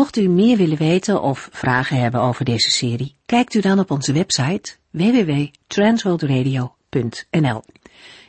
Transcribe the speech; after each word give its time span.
Mocht 0.00 0.16
u 0.16 0.28
meer 0.28 0.56
willen 0.56 0.76
weten 0.76 1.22
of 1.22 1.48
vragen 1.52 2.00
hebben 2.00 2.20
over 2.20 2.44
deze 2.44 2.70
serie, 2.70 3.16
kijkt 3.26 3.54
u 3.54 3.60
dan 3.60 3.78
op 3.78 3.90
onze 3.90 4.12
website 4.12 4.76
www.transworldradio.nl. 4.90 7.62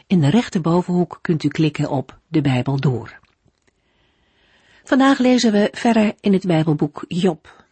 In 0.08 0.20
de 0.20 0.30
rechterbovenhoek 0.30 1.20
kunt 1.22 1.44
u 1.44 1.48
klikken 1.48 1.90
op 1.90 2.20
de 2.28 2.42
Bijbel 2.42 2.80
door. 2.80 3.20
Vandaag 4.84 5.20
lezen 5.20 5.52
we 5.52 5.70
verder 5.72 6.14
in 6.20 6.34
het 6.34 6.46
Bijbelboek 6.46 7.06
Job. 7.08 7.66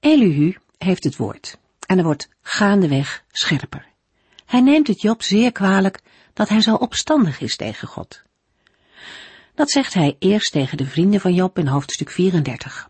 Elihu 0.00 0.56
heeft 0.78 1.04
het 1.04 1.16
woord 1.16 1.58
en 1.86 1.98
er 1.98 2.04
wordt 2.04 2.28
gaandeweg 2.42 3.24
scherper. 3.30 3.86
Hij 4.46 4.60
neemt 4.60 4.86
het 4.86 5.00
Job 5.00 5.22
zeer 5.22 5.52
kwalijk 5.52 6.00
dat 6.32 6.48
hij 6.48 6.60
zo 6.60 6.74
opstandig 6.74 7.40
is 7.40 7.56
tegen 7.56 7.88
God. 7.88 8.26
Dat 9.58 9.70
zegt 9.70 9.94
hij 9.94 10.16
eerst 10.18 10.52
tegen 10.52 10.76
de 10.76 10.86
vrienden 10.86 11.20
van 11.20 11.34
Job 11.34 11.58
in 11.58 11.66
hoofdstuk 11.66 12.10
34. 12.10 12.88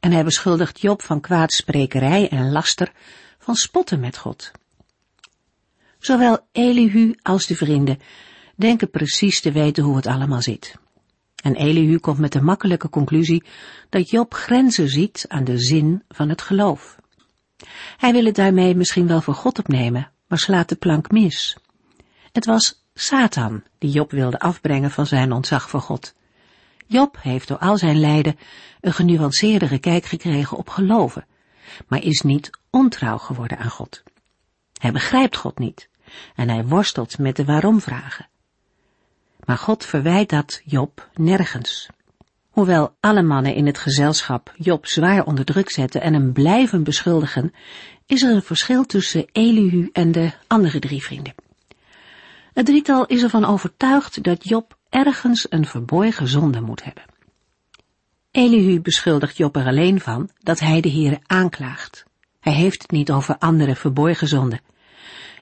En 0.00 0.12
hij 0.12 0.24
beschuldigt 0.24 0.80
Job 0.80 1.02
van 1.02 1.20
kwaadsprekerij 1.20 2.28
en 2.28 2.52
laster, 2.52 2.92
van 3.38 3.54
spotten 3.54 4.00
met 4.00 4.16
God. 4.16 4.50
Zowel 5.98 6.38
Elihu 6.52 7.14
als 7.22 7.46
de 7.46 7.56
vrienden 7.56 7.98
denken 8.56 8.90
precies 8.90 9.40
te 9.40 9.52
weten 9.52 9.84
hoe 9.84 9.96
het 9.96 10.06
allemaal 10.06 10.42
zit. 10.42 10.74
En 11.42 11.54
Elihu 11.54 11.98
komt 11.98 12.18
met 12.18 12.32
de 12.32 12.40
makkelijke 12.40 12.88
conclusie 12.88 13.44
dat 13.88 14.10
Job 14.10 14.34
grenzen 14.34 14.88
ziet 14.88 15.24
aan 15.28 15.44
de 15.44 15.58
zin 15.58 16.02
van 16.08 16.28
het 16.28 16.42
geloof. 16.42 16.96
Hij 17.96 18.12
wil 18.12 18.24
het 18.24 18.34
daarmee 18.34 18.76
misschien 18.76 19.06
wel 19.06 19.20
voor 19.20 19.34
God 19.34 19.58
opnemen, 19.58 20.10
maar 20.26 20.38
slaat 20.38 20.68
de 20.68 20.76
plank 20.76 21.10
mis. 21.10 21.56
Het 22.32 22.44
was 22.44 22.84
Satan 22.94 23.62
die 23.78 23.90
Job 23.90 24.10
wilde 24.10 24.38
afbrengen 24.38 24.90
van 24.90 25.06
zijn 25.06 25.32
ontzag 25.32 25.70
voor 25.70 25.80
God. 25.80 26.14
Job 26.88 27.16
heeft 27.20 27.48
door 27.48 27.58
al 27.58 27.78
zijn 27.78 28.00
lijden 28.00 28.38
een 28.80 28.92
genuanceerdere 28.92 29.78
kijk 29.78 30.04
gekregen 30.04 30.56
op 30.56 30.68
geloven, 30.68 31.26
maar 31.86 32.02
is 32.02 32.20
niet 32.20 32.50
ontrouw 32.70 33.18
geworden 33.18 33.58
aan 33.58 33.70
God. 33.70 34.02
Hij 34.72 34.92
begrijpt 34.92 35.36
God 35.36 35.58
niet 35.58 35.88
en 36.34 36.48
hij 36.48 36.64
worstelt 36.64 37.18
met 37.18 37.36
de 37.36 37.44
waarom-vragen. 37.44 38.28
Maar 39.44 39.58
God 39.58 39.84
verwijt 39.84 40.28
dat 40.28 40.60
Job 40.64 41.08
nergens. 41.14 41.88
Hoewel 42.50 42.96
alle 43.00 43.22
mannen 43.22 43.54
in 43.54 43.66
het 43.66 43.78
gezelschap 43.78 44.54
Job 44.56 44.86
zwaar 44.86 45.24
onder 45.24 45.44
druk 45.44 45.70
zetten 45.70 46.00
en 46.00 46.12
hem 46.12 46.32
blijven 46.32 46.82
beschuldigen, 46.82 47.52
is 48.06 48.22
er 48.22 48.34
een 48.34 48.42
verschil 48.42 48.84
tussen 48.84 49.26
Elihu 49.32 49.88
en 49.92 50.12
de 50.12 50.32
andere 50.46 50.78
drie 50.78 51.02
vrienden. 51.02 51.34
Het 52.52 52.66
drietal 52.66 53.06
is 53.06 53.22
ervan 53.22 53.44
overtuigd 53.44 54.22
dat 54.24 54.48
Job 54.48 54.77
ergens 54.88 55.46
een 55.50 55.66
verborgen 55.66 56.28
zonde 56.28 56.60
moet 56.60 56.84
hebben. 56.84 57.04
Elihu 58.30 58.80
beschuldigt 58.80 59.36
Job 59.36 59.56
er 59.56 59.66
alleen 59.66 60.00
van 60.00 60.30
dat 60.38 60.60
hij 60.60 60.80
de 60.80 60.90
Heere 60.90 61.20
aanklaagt. 61.26 62.04
Hij 62.40 62.52
heeft 62.52 62.82
het 62.82 62.90
niet 62.90 63.10
over 63.10 63.38
andere 63.38 63.76
verborgen 63.76 64.28
zonden. 64.28 64.60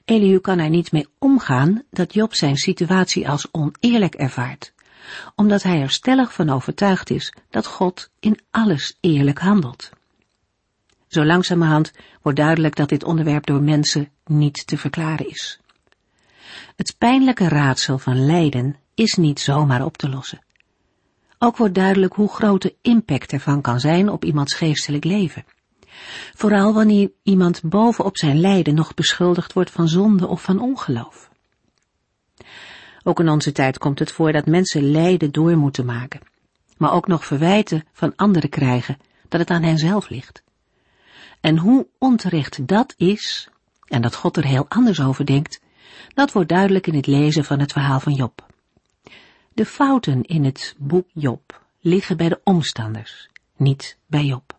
Elihu 0.05 0.39
kan 0.39 0.59
er 0.59 0.69
niet 0.69 0.91
mee 0.91 1.07
omgaan 1.19 1.83
dat 1.89 2.13
Job 2.13 2.33
zijn 2.33 2.57
situatie 2.57 3.29
als 3.29 3.47
oneerlijk 3.51 4.15
ervaart, 4.15 4.73
omdat 5.35 5.63
hij 5.63 5.81
er 5.81 5.89
stellig 5.89 6.33
van 6.33 6.49
overtuigd 6.49 7.09
is 7.09 7.33
dat 7.49 7.65
God 7.65 8.09
in 8.19 8.39
alles 8.51 8.97
eerlijk 8.99 9.39
handelt. 9.39 9.89
Zo 11.07 11.25
langzamerhand 11.25 11.91
wordt 12.21 12.37
duidelijk 12.37 12.75
dat 12.75 12.89
dit 12.89 13.03
onderwerp 13.03 13.45
door 13.45 13.61
mensen 13.61 14.09
niet 14.25 14.67
te 14.67 14.77
verklaren 14.77 15.29
is. 15.29 15.59
Het 16.75 16.95
pijnlijke 16.97 17.47
raadsel 17.47 17.97
van 17.97 18.25
lijden 18.25 18.75
is 18.97 19.15
niet 19.15 19.39
zomaar 19.39 19.85
op 19.85 19.97
te 19.97 20.09
lossen. 20.09 20.39
Ook 21.39 21.57
wordt 21.57 21.75
duidelijk 21.75 22.13
hoe 22.13 22.29
groot 22.29 22.61
de 22.61 22.75
impact 22.81 23.31
ervan 23.31 23.61
kan 23.61 23.79
zijn 23.79 24.09
op 24.09 24.25
iemands 24.25 24.53
geestelijk 24.53 25.03
leven. 25.03 25.45
Vooral 26.35 26.73
wanneer 26.73 27.11
iemand 27.23 27.61
bovenop 27.63 28.17
zijn 28.17 28.39
lijden 28.39 28.75
nog 28.75 28.93
beschuldigd 28.93 29.53
wordt 29.53 29.71
van 29.71 29.87
zonde 29.87 30.27
of 30.27 30.41
van 30.41 30.59
ongeloof. 30.59 31.29
Ook 33.03 33.19
in 33.19 33.29
onze 33.29 33.51
tijd 33.51 33.77
komt 33.77 33.99
het 33.99 34.11
voor 34.11 34.31
dat 34.31 34.45
mensen 34.45 34.91
lijden 34.91 35.31
door 35.31 35.57
moeten 35.57 35.85
maken, 35.85 36.21
maar 36.77 36.93
ook 36.93 37.07
nog 37.07 37.25
verwijten 37.25 37.83
van 37.93 38.15
anderen 38.15 38.49
krijgen 38.49 38.97
dat 39.27 39.39
het 39.39 39.49
aan 39.49 39.63
hen 39.63 39.77
zelf 39.77 40.09
ligt. 40.09 40.43
En 41.41 41.57
hoe 41.57 41.87
onterecht 41.97 42.67
dat 42.67 42.93
is, 42.97 43.49
en 43.87 44.01
dat 44.01 44.15
God 44.15 44.37
er 44.37 44.45
heel 44.45 44.65
anders 44.67 45.01
over 45.01 45.25
denkt, 45.25 45.61
dat 46.13 46.31
wordt 46.31 46.49
duidelijk 46.49 46.87
in 46.87 46.95
het 46.95 47.07
lezen 47.07 47.43
van 47.43 47.59
het 47.59 47.71
verhaal 47.71 47.99
van 47.99 48.13
Job. 48.13 48.45
De 49.57 49.65
fouten 49.65 50.23
in 50.23 50.43
het 50.43 50.75
boek 50.77 51.07
Job 51.13 51.61
liggen 51.79 52.17
bij 52.17 52.29
de 52.29 52.39
omstanders, 52.43 53.29
niet 53.55 53.97
bij 54.05 54.23
Job. 54.23 54.55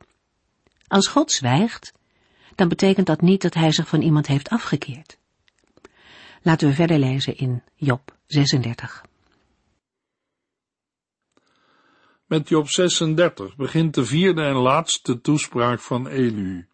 Als 0.87 1.07
God 1.09 1.33
zwijgt, 1.33 1.93
dan 2.55 2.69
betekent 2.69 3.07
dat 3.07 3.21
niet 3.21 3.43
dat 3.43 3.55
hij 3.55 3.73
zich 3.73 3.89
van 3.89 4.03
iemand 4.03 4.27
heeft 4.27 4.49
afgekeerd. 4.49 5.19
Laten 6.43 6.69
we 6.69 6.75
verder 6.75 6.99
lezen 6.99 7.37
in 7.37 7.63
Job 7.75 8.17
36. 8.27 9.05
Met 12.27 12.49
Job 12.49 12.69
36 12.69 13.57
begint 13.57 13.95
de 13.95 14.05
vierde 14.05 14.43
en 14.43 14.57
laatste 14.57 15.21
toespraak 15.21 15.81
van 15.81 16.07
Elihu. 16.09 16.67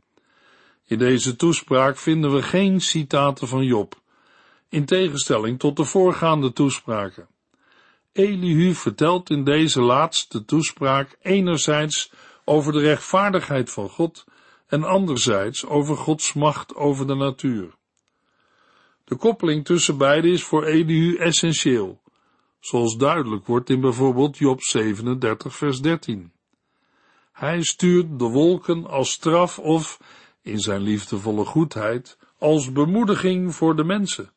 In 0.84 0.98
deze 0.98 1.36
toespraak 1.36 1.96
vinden 1.96 2.34
we 2.34 2.42
geen 2.42 2.80
citaten 2.80 3.48
van 3.48 3.64
Job, 3.64 4.00
in 4.68 4.84
tegenstelling 4.84 5.58
tot 5.58 5.76
de 5.76 5.84
voorgaande 5.84 6.52
toespraken. 6.52 7.32
Elihu 8.14 8.74
vertelt 8.74 9.30
in 9.30 9.44
deze 9.44 9.80
laatste 9.80 10.44
toespraak 10.44 11.16
enerzijds 11.22 12.12
over 12.44 12.72
de 12.72 12.80
rechtvaardigheid 12.80 13.70
van 13.70 13.88
God 13.88 14.24
en 14.66 14.84
anderzijds 14.84 15.66
over 15.66 15.96
Gods 15.96 16.32
macht 16.32 16.74
over 16.74 17.06
de 17.06 17.14
natuur. 17.14 17.74
De 19.04 19.16
koppeling 19.16 19.64
tussen 19.64 19.98
beide 19.98 20.28
is 20.28 20.44
voor 20.44 20.64
Elihu 20.64 21.16
essentieel, 21.16 22.00
zoals 22.60 22.96
duidelijk 22.96 23.46
wordt 23.46 23.70
in 23.70 23.80
bijvoorbeeld 23.80 24.38
Job 24.38 24.62
37 24.62 25.56
vers 25.56 25.80
13. 25.80 26.32
Hij 27.32 27.62
stuurt 27.62 28.18
de 28.18 28.28
wolken 28.28 28.86
als 28.86 29.10
straf 29.10 29.58
of, 29.58 30.00
in 30.42 30.58
zijn 30.58 30.80
liefdevolle 30.80 31.44
goedheid, 31.44 32.18
als 32.38 32.72
bemoediging 32.72 33.54
voor 33.54 33.76
de 33.76 33.84
mensen. 33.84 34.32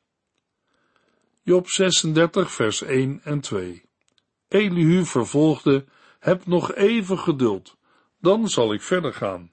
Job 1.47 1.67
36 1.67 2.51
vers 2.51 2.81
1 2.81 3.21
en 3.23 3.39
2. 3.39 3.83
Elihu 4.47 5.05
vervolgde, 5.05 5.85
heb 6.19 6.45
nog 6.45 6.73
even 6.73 7.19
geduld, 7.19 7.77
dan 8.19 8.49
zal 8.49 8.73
ik 8.73 8.81
verder 8.81 9.13
gaan, 9.13 9.51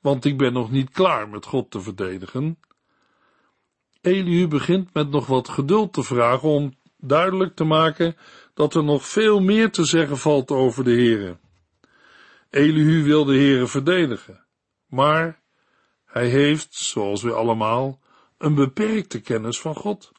want 0.00 0.24
ik 0.24 0.38
ben 0.38 0.52
nog 0.52 0.70
niet 0.70 0.90
klaar 0.90 1.28
met 1.28 1.46
God 1.46 1.70
te 1.70 1.80
verdedigen. 1.80 2.58
Elihu 4.00 4.48
begint 4.48 4.94
met 4.94 5.10
nog 5.10 5.26
wat 5.26 5.48
geduld 5.48 5.92
te 5.92 6.02
vragen 6.02 6.48
om 6.48 6.74
duidelijk 6.96 7.54
te 7.54 7.64
maken 7.64 8.16
dat 8.54 8.74
er 8.74 8.84
nog 8.84 9.06
veel 9.06 9.40
meer 9.40 9.70
te 9.70 9.84
zeggen 9.84 10.18
valt 10.18 10.50
over 10.50 10.84
de 10.84 10.90
Heere. 10.92 11.38
Elihu 12.50 13.04
wil 13.04 13.24
de 13.24 13.36
Heere 13.36 13.66
verdedigen, 13.66 14.46
maar 14.86 15.42
hij 16.04 16.28
heeft, 16.28 16.74
zoals 16.74 17.22
we 17.22 17.32
allemaal, 17.32 18.00
een 18.38 18.54
beperkte 18.54 19.20
kennis 19.20 19.60
van 19.60 19.74
God. 19.74 20.14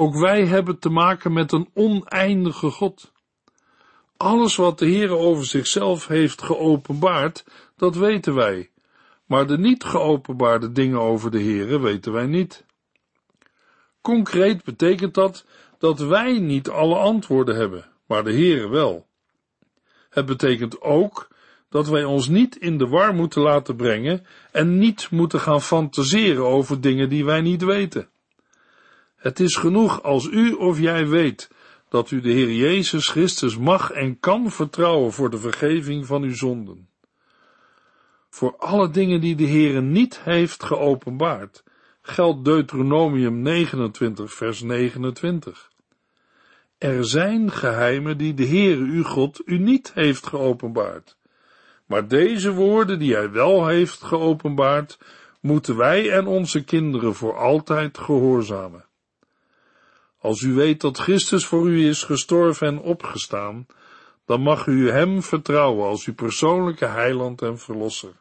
Ook 0.00 0.14
wij 0.14 0.46
hebben 0.46 0.78
te 0.78 0.88
maken 0.88 1.32
met 1.32 1.52
een 1.52 1.68
oneindige 1.74 2.70
God. 2.70 3.12
Alles 4.16 4.56
wat 4.56 4.78
de 4.78 4.86
Heer 4.86 5.10
over 5.10 5.46
zichzelf 5.46 6.06
heeft 6.06 6.42
geopenbaard, 6.42 7.44
dat 7.76 7.96
weten 7.96 8.34
wij. 8.34 8.70
Maar 9.26 9.46
de 9.46 9.58
niet 9.58 9.84
geopenbaarde 9.84 10.72
dingen 10.72 11.00
over 11.00 11.30
de 11.30 11.42
Heere 11.42 11.80
weten 11.80 12.12
wij 12.12 12.26
niet. 12.26 12.64
Concreet 14.00 14.64
betekent 14.64 15.14
dat 15.14 15.44
dat 15.78 15.98
wij 15.98 16.38
niet 16.38 16.68
alle 16.68 16.96
antwoorden 16.96 17.56
hebben, 17.56 17.86
maar 18.06 18.24
de 18.24 18.32
Heere 18.32 18.68
wel. 18.68 19.06
Het 20.10 20.26
betekent 20.26 20.80
ook 20.80 21.28
dat 21.68 21.88
wij 21.88 22.04
ons 22.04 22.28
niet 22.28 22.56
in 22.56 22.78
de 22.78 22.86
war 22.86 23.14
moeten 23.14 23.42
laten 23.42 23.76
brengen 23.76 24.26
en 24.52 24.78
niet 24.78 25.10
moeten 25.10 25.40
gaan 25.40 25.62
fantaseren 25.62 26.46
over 26.46 26.80
dingen 26.80 27.08
die 27.08 27.24
wij 27.24 27.40
niet 27.40 27.64
weten. 27.64 28.08
Het 29.18 29.40
is 29.40 29.56
genoeg 29.56 30.02
als 30.02 30.26
u 30.26 30.52
of 30.52 30.78
jij 30.80 31.08
weet 31.08 31.50
dat 31.88 32.10
u 32.10 32.20
de 32.20 32.30
Heer 32.30 32.52
Jezus 32.52 33.08
Christus 33.08 33.56
mag 33.56 33.90
en 33.90 34.20
kan 34.20 34.50
vertrouwen 34.50 35.12
voor 35.12 35.30
de 35.30 35.38
vergeving 35.38 36.06
van 36.06 36.22
uw 36.22 36.34
zonden. 36.34 36.88
Voor 38.30 38.56
alle 38.56 38.90
dingen 38.90 39.20
die 39.20 39.34
de 39.34 39.46
Heere 39.46 39.80
niet 39.80 40.20
heeft 40.20 40.62
geopenbaard, 40.62 41.64
geldt 42.02 42.44
Deuteronomium 42.44 43.42
29 43.42 44.32
vers 44.32 44.62
29. 44.62 45.70
Er 46.78 47.04
zijn 47.04 47.52
geheimen 47.52 48.18
die 48.18 48.34
de 48.34 48.46
Heere 48.46 48.82
uw 48.82 49.04
God 49.04 49.42
u 49.44 49.58
niet 49.58 49.92
heeft 49.94 50.26
geopenbaard. 50.26 51.16
Maar 51.86 52.08
deze 52.08 52.52
woorden 52.52 52.98
die 52.98 53.14
hij 53.14 53.30
wel 53.30 53.66
heeft 53.66 54.02
geopenbaard, 54.02 54.98
moeten 55.40 55.76
wij 55.76 56.10
en 56.10 56.26
onze 56.26 56.64
kinderen 56.64 57.14
voor 57.14 57.36
altijd 57.36 57.98
gehoorzamen. 57.98 58.87
Als 60.18 60.40
u 60.40 60.52
weet 60.52 60.80
dat 60.80 60.98
Christus 60.98 61.46
voor 61.46 61.68
u 61.68 61.88
is 61.88 62.02
gestorven 62.02 62.66
en 62.66 62.78
opgestaan, 62.78 63.66
dan 64.26 64.40
mag 64.40 64.66
u 64.66 64.90
hem 64.90 65.22
vertrouwen 65.22 65.86
als 65.86 66.04
uw 66.04 66.14
persoonlijke 66.14 66.86
heiland 66.86 67.42
en 67.42 67.58
verlosser. 67.58 68.12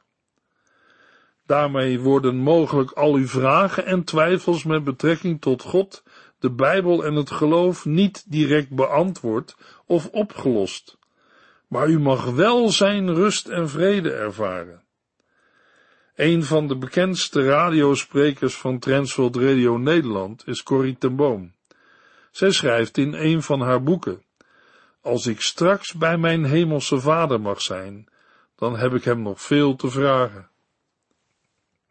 Daarmee 1.45 1.99
worden 1.99 2.35
mogelijk 2.35 2.91
al 2.91 3.13
uw 3.13 3.27
vragen 3.27 3.85
en 3.85 4.03
twijfels 4.03 4.63
met 4.63 4.83
betrekking 4.83 5.41
tot 5.41 5.61
God, 5.61 6.03
de 6.39 6.51
Bijbel 6.51 7.05
en 7.05 7.15
het 7.15 7.31
geloof 7.31 7.85
niet 7.85 8.31
direct 8.31 8.69
beantwoord 8.69 9.55
of 9.85 10.07
opgelost. 10.07 10.97
Maar 11.67 11.89
u 11.89 11.99
mag 11.99 12.25
wel 12.25 12.69
zijn 12.69 13.13
rust 13.13 13.47
en 13.47 13.69
vrede 13.69 14.11
ervaren. 14.11 14.83
Een 16.15 16.43
van 16.43 16.67
de 16.67 16.77
bekendste 16.77 17.45
radiosprekers 17.45 18.55
van 18.55 18.79
Transworld 18.79 19.35
Radio 19.35 19.77
Nederland 19.77 20.47
is 20.47 20.63
Corrie 20.63 20.97
ten 20.97 21.15
Boom. 21.15 21.55
Zij 22.31 22.51
schrijft 22.51 22.97
in 22.97 23.13
een 23.13 23.41
van 23.41 23.61
haar 23.61 23.83
boeken, 23.83 24.25
Als 25.01 25.25
ik 25.27 25.41
straks 25.41 25.93
bij 25.93 26.17
mijn 26.17 26.45
hemelse 26.45 26.99
vader 26.99 27.41
mag 27.41 27.61
zijn, 27.61 28.07
dan 28.55 28.77
heb 28.77 28.93
ik 28.93 29.03
hem 29.03 29.21
nog 29.21 29.41
veel 29.41 29.75
te 29.75 29.89
vragen. 29.89 30.49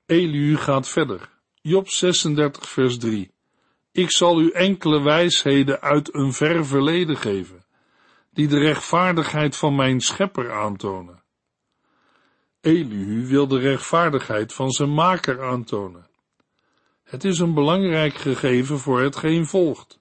Eliu 0.06 0.56
gaat 0.56 0.88
verder. 0.88 1.28
Job 1.62 1.88
36 1.88 2.68
vers 2.68 2.98
3. 2.98 3.30
Ik 3.92 4.10
zal 4.10 4.40
u 4.40 4.50
enkele 4.50 5.02
wijsheden 5.02 5.80
uit 5.80 6.14
een 6.14 6.32
ver 6.32 6.66
verleden 6.66 7.16
geven, 7.16 7.64
die 8.30 8.48
de 8.48 8.58
rechtvaardigheid 8.58 9.56
van 9.56 9.74
mijn 9.74 10.00
schepper 10.00 10.52
aantonen. 10.52 11.22
Elihu 12.60 13.26
wil 13.26 13.46
de 13.46 13.58
rechtvaardigheid 13.58 14.52
van 14.52 14.70
zijn 14.70 14.94
maker 14.94 15.42
aantonen. 15.42 16.06
Het 17.02 17.24
is 17.24 17.38
een 17.38 17.54
belangrijk 17.54 18.14
gegeven 18.14 18.78
voor 18.78 19.00
hetgeen 19.00 19.46
volgt. 19.46 19.98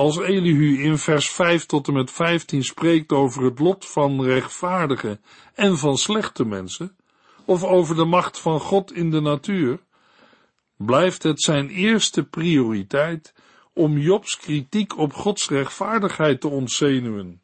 Als 0.00 0.18
Elihu 0.18 0.82
in 0.82 0.98
vers 0.98 1.30
5 1.30 1.66
tot 1.66 1.88
en 1.88 1.94
met 1.94 2.10
15 2.10 2.64
spreekt 2.64 3.12
over 3.12 3.44
het 3.44 3.58
lot 3.58 3.86
van 3.86 4.24
rechtvaardige 4.24 5.20
en 5.54 5.78
van 5.78 5.98
slechte 5.98 6.44
mensen, 6.44 6.96
of 7.44 7.64
over 7.64 7.96
de 7.96 8.04
macht 8.04 8.38
van 8.38 8.60
God 8.60 8.92
in 8.92 9.10
de 9.10 9.20
natuur, 9.20 9.78
blijft 10.76 11.22
het 11.22 11.42
zijn 11.42 11.68
eerste 11.68 12.24
prioriteit 12.24 13.34
om 13.72 13.98
Jobs 13.98 14.36
kritiek 14.36 14.98
op 14.98 15.12
Gods 15.12 15.48
rechtvaardigheid 15.48 16.40
te 16.40 16.48
ontzenuwen. 16.48 17.42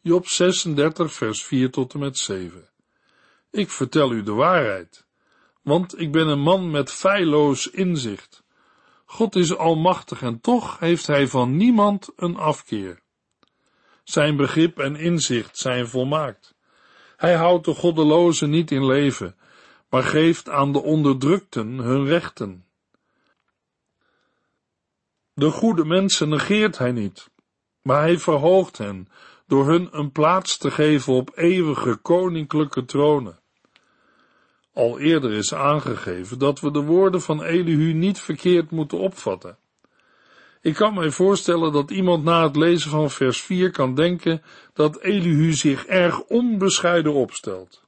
Job 0.00 0.26
36, 0.26 1.12
vers 1.12 1.44
4 1.44 1.70
tot 1.70 1.94
en 1.94 2.00
met 2.00 2.18
7. 2.18 2.68
Ik 3.50 3.70
vertel 3.70 4.12
u 4.12 4.22
de 4.22 4.32
waarheid, 4.32 5.06
want 5.62 6.00
ik 6.00 6.12
ben 6.12 6.28
een 6.28 6.42
man 6.42 6.70
met 6.70 6.92
feilloos 6.92 7.70
inzicht. 7.70 8.43
God 9.14 9.36
is 9.36 9.56
almachtig 9.56 10.22
en 10.22 10.40
toch 10.40 10.78
heeft 10.78 11.06
hij 11.06 11.28
van 11.28 11.56
niemand 11.56 12.12
een 12.16 12.36
afkeer. 12.36 13.00
Zijn 14.04 14.36
begrip 14.36 14.78
en 14.78 14.96
inzicht 14.96 15.58
zijn 15.58 15.88
volmaakt. 15.88 16.54
Hij 17.16 17.34
houdt 17.34 17.64
de 17.64 17.74
goddelozen 17.74 18.50
niet 18.50 18.70
in 18.70 18.86
leven, 18.86 19.36
maar 19.88 20.02
geeft 20.02 20.48
aan 20.48 20.72
de 20.72 20.82
onderdrukten 20.82 21.68
hun 21.68 22.06
rechten. 22.06 22.66
De 25.34 25.50
goede 25.50 25.84
mensen 25.84 26.28
negeert 26.28 26.78
hij 26.78 26.92
niet, 26.92 27.30
maar 27.82 28.00
hij 28.00 28.18
verhoogt 28.18 28.78
hen 28.78 29.08
door 29.46 29.66
hun 29.66 29.88
een 29.90 30.12
plaats 30.12 30.58
te 30.58 30.70
geven 30.70 31.12
op 31.12 31.30
eeuwige 31.34 31.96
koninklijke 31.96 32.84
tronen. 32.84 33.38
Al 34.74 34.98
eerder 34.98 35.32
is 35.32 35.54
aangegeven 35.54 36.38
dat 36.38 36.60
we 36.60 36.70
de 36.70 36.82
woorden 36.82 37.20
van 37.20 37.42
Elihu 37.42 37.92
niet 37.92 38.20
verkeerd 38.20 38.70
moeten 38.70 38.98
opvatten. 38.98 39.58
Ik 40.60 40.74
kan 40.74 40.94
mij 40.94 41.10
voorstellen 41.10 41.72
dat 41.72 41.90
iemand 41.90 42.24
na 42.24 42.42
het 42.42 42.56
lezen 42.56 42.90
van 42.90 43.10
vers 43.10 43.42
4 43.42 43.70
kan 43.70 43.94
denken 43.94 44.42
dat 44.72 45.00
Elihu 45.00 45.52
zich 45.52 45.86
erg 45.86 46.20
onbescheiden 46.20 47.12
opstelt. 47.12 47.84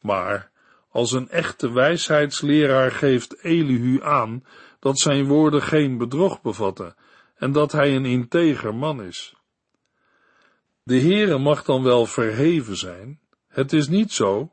Maar 0.00 0.50
als 0.90 1.12
een 1.12 1.28
echte 1.28 1.72
wijsheidsleraar 1.72 2.90
geeft 2.90 3.42
Elihu 3.42 4.02
aan 4.02 4.44
dat 4.78 4.98
zijn 4.98 5.26
woorden 5.26 5.62
geen 5.62 5.98
bedrog 5.98 6.42
bevatten 6.42 6.94
en 7.34 7.52
dat 7.52 7.72
hij 7.72 7.94
een 7.94 8.06
integer 8.06 8.74
man 8.74 9.02
is. 9.02 9.34
De 10.82 11.00
Heere 11.00 11.38
mag 11.38 11.64
dan 11.64 11.82
wel 11.82 12.06
verheven 12.06 12.76
zijn, 12.76 13.20
het 13.48 13.72
is 13.72 13.88
niet 13.88 14.12
zo 14.12 14.52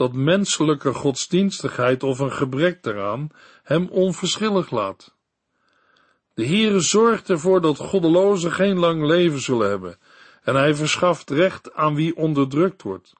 dat 0.00 0.12
menselijke 0.12 0.94
godsdienstigheid 0.94 2.02
of 2.02 2.18
een 2.18 2.32
gebrek 2.32 2.82
daaraan 2.82 3.28
hem 3.62 3.88
onverschillig 3.88 4.70
laat. 4.70 5.16
De 6.34 6.46
Heere 6.46 6.80
zorgt 6.80 7.30
ervoor 7.30 7.60
dat 7.60 7.78
goddelozen 7.78 8.52
geen 8.52 8.78
lang 8.78 9.06
leven 9.06 9.40
zullen 9.40 9.68
hebben, 9.68 9.98
en 10.42 10.54
hij 10.54 10.74
verschaft 10.74 11.30
recht 11.30 11.74
aan 11.74 11.94
wie 11.94 12.16
onderdrukt 12.16 12.82
wordt. 12.82 13.12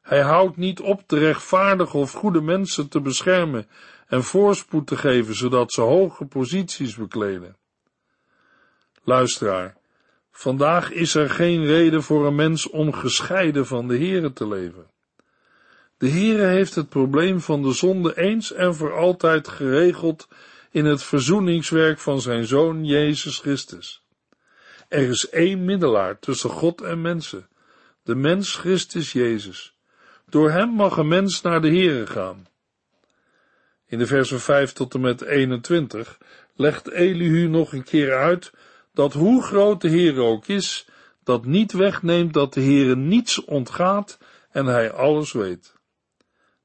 Hij 0.00 0.20
houdt 0.20 0.56
niet 0.56 0.80
op 0.80 1.02
de 1.06 1.18
rechtvaardige 1.18 1.96
of 1.96 2.12
goede 2.12 2.40
mensen 2.40 2.88
te 2.88 3.00
beschermen 3.00 3.68
en 4.06 4.22
voorspoed 4.22 4.86
te 4.86 4.96
geven, 4.96 5.34
zodat 5.34 5.72
ze 5.72 5.80
hoge 5.80 6.24
posities 6.24 6.96
bekleden. 6.96 7.56
Luisteraar, 9.02 9.76
vandaag 10.30 10.90
is 10.90 11.14
er 11.14 11.30
geen 11.30 11.64
reden 11.64 12.02
voor 12.02 12.26
een 12.26 12.34
mens 12.34 12.70
om 12.70 12.92
gescheiden 12.92 13.66
van 13.66 13.88
de 13.88 13.96
Heere 13.96 14.32
te 14.32 14.48
leven. 14.48 14.91
De 16.02 16.10
Heere 16.10 16.46
heeft 16.46 16.74
het 16.74 16.88
probleem 16.88 17.40
van 17.40 17.62
de 17.62 17.72
zonde 17.72 18.18
eens 18.18 18.52
en 18.52 18.74
voor 18.74 18.92
altijd 18.96 19.48
geregeld 19.48 20.28
in 20.70 20.84
het 20.84 21.02
verzoeningswerk 21.02 21.98
van 21.98 22.20
zijn 22.20 22.46
Zoon 22.46 22.84
Jezus 22.84 23.38
Christus. 23.38 24.02
Er 24.88 25.08
is 25.08 25.28
één 25.28 25.64
middelaar 25.64 26.18
tussen 26.18 26.50
God 26.50 26.80
en 26.80 27.00
mensen, 27.00 27.48
de 28.02 28.14
mens 28.14 28.56
Christus 28.56 29.12
Jezus. 29.12 29.76
Door 30.28 30.50
hem 30.50 30.68
mag 30.68 30.96
een 30.96 31.08
mens 31.08 31.42
naar 31.42 31.60
de 31.60 31.68
Heere 31.68 32.06
gaan. 32.06 32.46
In 33.86 33.98
de 33.98 34.06
versen 34.06 34.40
5 34.40 34.72
tot 34.72 34.94
en 34.94 35.00
met 35.00 35.22
21 35.22 36.18
legt 36.54 36.90
Elihu 36.90 37.48
nog 37.48 37.72
een 37.72 37.84
keer 37.84 38.16
uit 38.16 38.52
dat 38.94 39.12
hoe 39.12 39.42
groot 39.42 39.80
de 39.80 39.88
Heer 39.88 40.18
ook 40.18 40.46
is, 40.46 40.86
dat 41.24 41.44
niet 41.44 41.72
wegneemt 41.72 42.34
dat 42.34 42.54
de 42.54 42.60
Heere 42.60 42.96
niets 42.96 43.44
ontgaat 43.44 44.18
en 44.50 44.66
hij 44.66 44.92
alles 44.92 45.32
weet. 45.32 45.80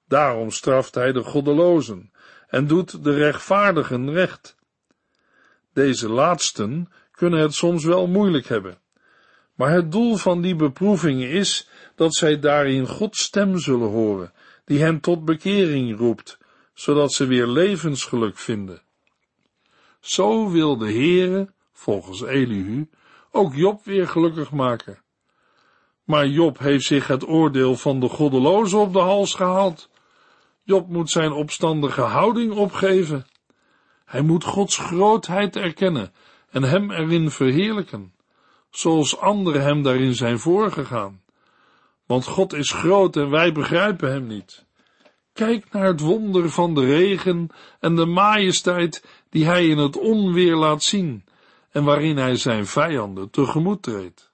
Daarom 0.07 0.51
straft 0.51 0.95
hij 0.95 1.11
de 1.11 1.23
goddelozen 1.23 2.11
en 2.47 2.67
doet 2.67 3.03
de 3.03 3.13
rechtvaardigen 3.13 4.11
recht. 4.11 4.55
Deze 5.73 6.09
laatsten 6.09 6.91
kunnen 7.11 7.39
het 7.39 7.53
soms 7.53 7.83
wel 7.83 8.07
moeilijk 8.07 8.47
hebben, 8.47 8.79
maar 9.55 9.71
het 9.71 9.91
doel 9.91 10.15
van 10.15 10.41
die 10.41 10.55
beproevingen 10.55 11.29
is 11.29 11.69
dat 11.95 12.15
zij 12.15 12.39
daarin 12.39 12.87
Gods 12.87 13.23
stem 13.23 13.57
zullen 13.57 13.89
horen, 13.89 14.33
die 14.65 14.81
hen 14.81 14.99
tot 14.99 15.25
bekering 15.25 15.97
roept, 15.97 16.37
zodat 16.73 17.13
ze 17.13 17.25
weer 17.25 17.47
levensgeluk 17.47 18.37
vinden. 18.37 18.81
Zo 19.99 20.49
wil 20.49 20.77
de 20.77 20.91
Heere, 20.91 21.53
volgens 21.73 22.21
Elihu, 22.21 22.89
ook 23.31 23.55
Job 23.55 23.85
weer 23.85 24.07
gelukkig 24.07 24.51
maken. 24.51 25.01
Maar 26.03 26.27
Job 26.27 26.59
heeft 26.59 26.85
zich 26.85 27.07
het 27.07 27.27
oordeel 27.27 27.75
van 27.75 27.99
de 27.99 28.09
goddelozen 28.09 28.79
op 28.79 28.93
de 28.93 28.99
hals 28.99 29.33
gehaald. 29.33 29.89
Job 30.67 30.89
moet 30.89 31.09
zijn 31.09 31.31
opstandige 31.31 32.01
houding 32.01 32.53
opgeven. 32.53 33.25
Hij 34.05 34.21
moet 34.21 34.43
Gods 34.43 34.77
grootheid 34.77 35.55
erkennen 35.55 36.13
en 36.49 36.63
hem 36.63 36.91
erin 36.91 37.31
verheerlijken, 37.31 38.13
zoals 38.69 39.17
anderen 39.17 39.61
hem 39.61 39.83
daarin 39.83 40.15
zijn 40.15 40.39
voorgegaan. 40.39 41.21
Want 42.05 42.25
God 42.25 42.53
is 42.53 42.71
groot 42.71 43.15
en 43.15 43.29
wij 43.29 43.51
begrijpen 43.51 44.11
hem 44.11 44.27
niet. 44.27 44.65
Kijk 45.33 45.71
naar 45.71 45.85
het 45.85 45.99
wonder 45.99 46.49
van 46.49 46.73
de 46.73 46.85
regen 46.85 47.49
en 47.79 47.95
de 47.95 48.05
majesteit 48.05 49.05
die 49.29 49.45
hij 49.45 49.67
in 49.67 49.77
het 49.77 49.97
onweer 49.97 50.55
laat 50.55 50.83
zien 50.83 51.25
en 51.71 51.83
waarin 51.83 52.17
hij 52.17 52.35
zijn 52.35 52.65
vijanden 52.65 53.29
tegemoet 53.29 53.83
treedt. 53.83 54.31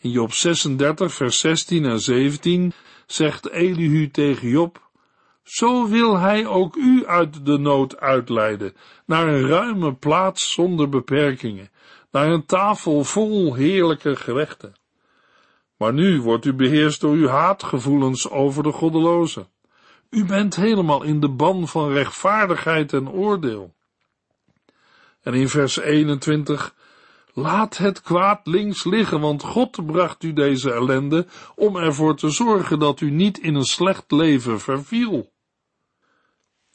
In 0.00 0.10
Job 0.10 0.32
36, 0.32 1.14
vers 1.14 1.38
16 1.38 1.84
en 1.84 2.00
17 2.00 2.72
zegt 3.06 3.50
Elihu 3.50 4.10
tegen 4.10 4.48
Job, 4.48 4.82
zo 5.44 5.88
wil 5.88 6.18
hij 6.18 6.46
ook 6.46 6.76
u 6.76 7.06
uit 7.06 7.46
de 7.46 7.58
nood 7.58 8.00
uitleiden, 8.00 8.74
naar 9.06 9.28
een 9.28 9.48
ruime 9.48 9.94
plaats 9.94 10.52
zonder 10.52 10.88
beperkingen, 10.88 11.70
naar 12.10 12.28
een 12.28 12.46
tafel 12.46 13.04
vol 13.04 13.54
heerlijke 13.54 14.16
gerechten. 14.16 14.74
Maar 15.76 15.92
nu 15.92 16.20
wordt 16.20 16.44
u 16.44 16.52
beheerst 16.52 17.00
door 17.00 17.14
uw 17.14 17.26
haatgevoelens 17.26 18.30
over 18.30 18.62
de 18.62 18.72
goddelozen. 18.72 19.46
U 20.10 20.24
bent 20.24 20.56
helemaal 20.56 21.02
in 21.02 21.20
de 21.20 21.28
ban 21.28 21.68
van 21.68 21.92
rechtvaardigheid 21.92 22.92
en 22.92 23.10
oordeel. 23.10 23.74
En 25.22 25.34
in 25.34 25.48
vers 25.48 25.78
21, 25.78 26.74
laat 27.32 27.76
het 27.76 28.02
kwaad 28.02 28.46
links 28.46 28.84
liggen, 28.84 29.20
want 29.20 29.42
God 29.42 29.86
bracht 29.86 30.22
u 30.22 30.32
deze 30.32 30.72
ellende 30.72 31.26
om 31.54 31.76
ervoor 31.76 32.16
te 32.16 32.30
zorgen 32.30 32.78
dat 32.78 33.00
u 33.00 33.10
niet 33.10 33.38
in 33.38 33.54
een 33.54 33.64
slecht 33.64 34.12
leven 34.12 34.60
verviel. 34.60 35.32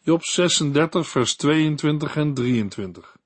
Job 0.02 0.24
36, 0.24 1.08
vers 1.08 1.36
22 1.36 2.16
en 2.16 2.34
23. 2.34 3.18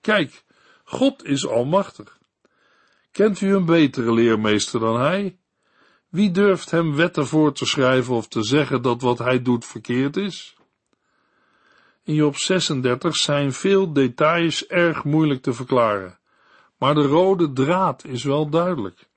Kijk, 0.00 0.44
God 0.84 1.24
is 1.24 1.46
almachtig. 1.46 2.18
Kent 3.10 3.40
u 3.40 3.54
een 3.54 3.64
betere 3.64 4.12
leermeester 4.12 4.80
dan 4.80 5.00
hij? 5.00 5.38
Wie 6.08 6.30
durft 6.30 6.70
hem 6.70 6.94
wetten 6.94 7.26
voor 7.26 7.52
te 7.52 7.66
schrijven 7.66 8.14
of 8.14 8.28
te 8.28 8.42
zeggen 8.42 8.82
dat 8.82 9.02
wat 9.02 9.18
hij 9.18 9.42
doet 9.42 9.64
verkeerd 9.64 10.16
is? 10.16 10.56
In 12.04 12.14
Job 12.14 12.36
36 12.36 13.16
zijn 13.16 13.52
veel 13.52 13.92
details 13.92 14.66
erg 14.66 15.04
moeilijk 15.04 15.42
te 15.42 15.52
verklaren, 15.52 16.18
maar 16.78 16.94
de 16.94 17.06
rode 17.06 17.52
draad 17.52 18.04
is 18.04 18.24
wel 18.24 18.48
duidelijk. 18.48 19.10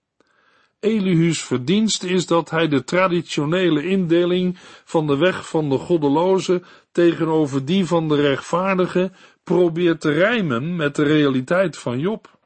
Elihu's 0.86 1.44
verdienst 1.44 2.04
is 2.04 2.26
dat 2.26 2.50
hij 2.50 2.68
de 2.68 2.84
traditionele 2.84 3.84
indeling 3.84 4.58
van 4.84 5.08
de 5.08 5.18
weg 5.18 5.50
van 5.50 5.70
de 5.70 5.78
goddeloze 5.78 6.62
tegenover 6.92 7.66
die 7.66 7.86
van 7.86 8.08
de 8.08 8.16
rechtvaardige 8.16 9.12
probeert 9.44 10.02
te 10.02 10.12
rijmen 10.12 10.76
met 10.76 10.96
de 10.96 11.04
realiteit 11.04 11.78
van 11.78 12.00
Job. 12.00 12.38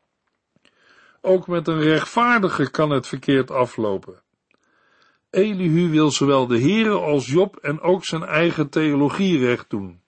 Ook 1.21 1.47
met 1.47 1.67
een 1.67 1.81
rechtvaardige 1.81 2.71
kan 2.71 2.89
het 2.89 3.07
verkeerd 3.07 3.51
aflopen. 3.51 4.21
Elihu 5.29 5.89
wil 5.89 6.11
zowel 6.11 6.47
de 6.47 6.59
Heere 6.59 6.97
als 6.97 7.27
Job 7.27 7.55
en 7.55 7.81
ook 7.81 8.05
zijn 8.05 8.23
eigen 8.23 8.69
theologie 8.69 9.39
recht 9.39 9.69
doen. 9.69 10.01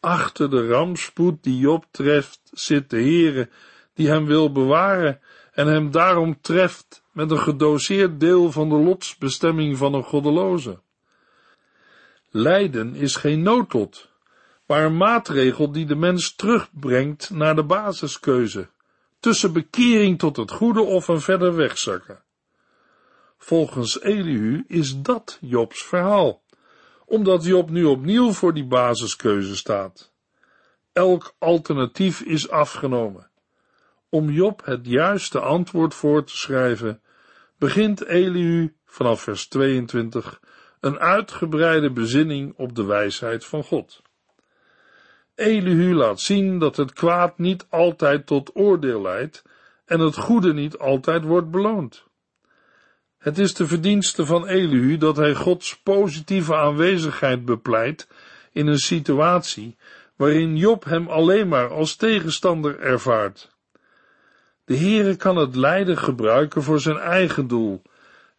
Achter 0.00 0.50
de 0.50 0.68
rampspoed 0.68 1.42
die 1.42 1.58
Job 1.58 1.84
treft 1.90 2.40
zit 2.52 2.90
de 2.90 3.00
Heere 3.00 3.48
die 3.94 4.08
hem 4.08 4.26
wil 4.26 4.52
bewaren 4.52 5.20
en 5.58 5.66
hem 5.66 5.90
daarom 5.90 6.40
treft 6.40 7.02
met 7.12 7.30
een 7.30 7.38
gedoseerd 7.38 8.20
deel 8.20 8.52
van 8.52 8.68
de 8.68 8.74
lotsbestemming 8.74 9.76
van 9.76 9.94
een 9.94 10.02
goddeloze. 10.02 10.80
Lijden 12.30 12.94
is 12.94 13.16
geen 13.16 13.42
noodlot, 13.42 14.08
maar 14.66 14.84
een 14.84 14.96
maatregel 14.96 15.72
die 15.72 15.86
de 15.86 15.94
mens 15.94 16.34
terugbrengt 16.34 17.30
naar 17.30 17.54
de 17.54 17.64
basiskeuze, 17.64 18.68
tussen 19.20 19.52
bekering 19.52 20.18
tot 20.18 20.36
het 20.36 20.50
goede 20.50 20.80
of 20.80 21.08
een 21.08 21.20
verder 21.20 21.54
wegzakken. 21.54 22.22
Volgens 23.38 24.00
Elihu 24.00 24.64
is 24.68 25.00
dat 25.00 25.38
Jobs 25.40 25.82
verhaal, 25.82 26.42
omdat 27.04 27.44
Job 27.44 27.70
nu 27.70 27.84
opnieuw 27.84 28.32
voor 28.32 28.54
die 28.54 28.66
basiskeuze 28.66 29.56
staat. 29.56 30.12
Elk 30.92 31.34
alternatief 31.38 32.20
is 32.20 32.50
afgenomen. 32.50 33.30
Om 34.10 34.30
Job 34.30 34.64
het 34.64 34.86
juiste 34.86 35.40
antwoord 35.40 35.94
voor 35.94 36.24
te 36.24 36.36
schrijven, 36.36 37.02
begint 37.58 38.04
Elihu 38.04 38.74
vanaf 38.84 39.22
vers 39.22 39.48
22 39.48 40.40
een 40.80 40.98
uitgebreide 40.98 41.90
bezinning 41.90 42.54
op 42.56 42.74
de 42.74 42.84
wijsheid 42.84 43.44
van 43.44 43.64
God. 43.64 44.02
Elihu 45.34 45.94
laat 45.94 46.20
zien 46.20 46.58
dat 46.58 46.76
het 46.76 46.92
kwaad 46.92 47.38
niet 47.38 47.66
altijd 47.68 48.26
tot 48.26 48.50
oordeel 48.56 49.02
leidt 49.02 49.42
en 49.84 50.00
het 50.00 50.16
goede 50.16 50.52
niet 50.52 50.78
altijd 50.78 51.24
wordt 51.24 51.50
beloond. 51.50 52.06
Het 53.18 53.38
is 53.38 53.54
de 53.54 53.66
verdienste 53.66 54.26
van 54.26 54.46
Elihu 54.46 54.96
dat 54.96 55.16
hij 55.16 55.34
Gods 55.34 55.78
positieve 55.78 56.54
aanwezigheid 56.54 57.44
bepleit 57.44 58.08
in 58.52 58.66
een 58.66 58.78
situatie 58.78 59.76
waarin 60.16 60.56
Job 60.56 60.84
hem 60.84 61.08
alleen 61.08 61.48
maar 61.48 61.68
als 61.68 61.96
tegenstander 61.96 62.80
ervaart. 62.80 63.56
De 64.68 64.76
Heere 64.76 65.16
kan 65.16 65.36
het 65.36 65.56
lijden 65.56 65.98
gebruiken 65.98 66.62
voor 66.62 66.80
zijn 66.80 66.96
eigen 66.96 67.46
doel 67.46 67.82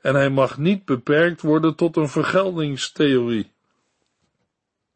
en 0.02 0.16
hij 0.16 0.30
mag 0.30 0.58
niet 0.58 0.86
beperkt 0.86 1.42
worden 1.42 1.76
tot 1.76 1.98
een 1.98 2.10
vergeldingstheorie. 2.10 3.52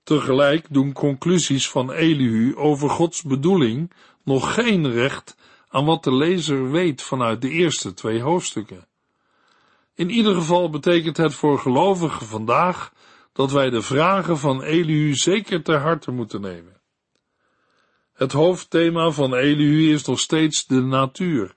Tegelijk 0.04 0.66
doen 0.70 0.94
conclusies 0.94 1.70
van 1.70 1.92
Elihu 1.92 2.56
over 2.56 2.90
Gods 2.90 3.22
bedoeling 3.22 3.92
nog 4.24 4.54
geen 4.54 4.92
recht 4.92 5.38
aan 5.70 5.86
wat 5.86 6.04
de 6.04 6.16
lezer 6.16 6.72
weet 6.72 7.02
vanuit 7.02 7.42
de 7.42 7.50
eerste 7.50 7.94
twee 7.94 8.22
hoofdstukken. 8.22 8.88
In 9.96 10.10
ieder 10.10 10.36
geval 10.36 10.70
betekent 10.70 11.18
het 11.18 11.34
voor 11.34 11.60
gelovigen 11.60 12.26
vandaag 12.26 12.94
dat 13.32 13.52
wij 13.52 13.70
de 13.70 13.82
vragen 13.82 14.38
van 14.38 14.62
Elihu 14.62 15.14
zeker 15.14 15.64
ter 15.64 15.80
harte 15.80 16.12
moeten 16.12 16.42
nemen. 16.42 16.82
Het 18.24 18.32
hoofdthema 18.32 19.12
van 19.12 19.36
Elihu 19.36 19.94
is 19.94 20.06
nog 20.06 20.20
steeds 20.20 20.66
de 20.66 20.82
natuur, 20.82 21.54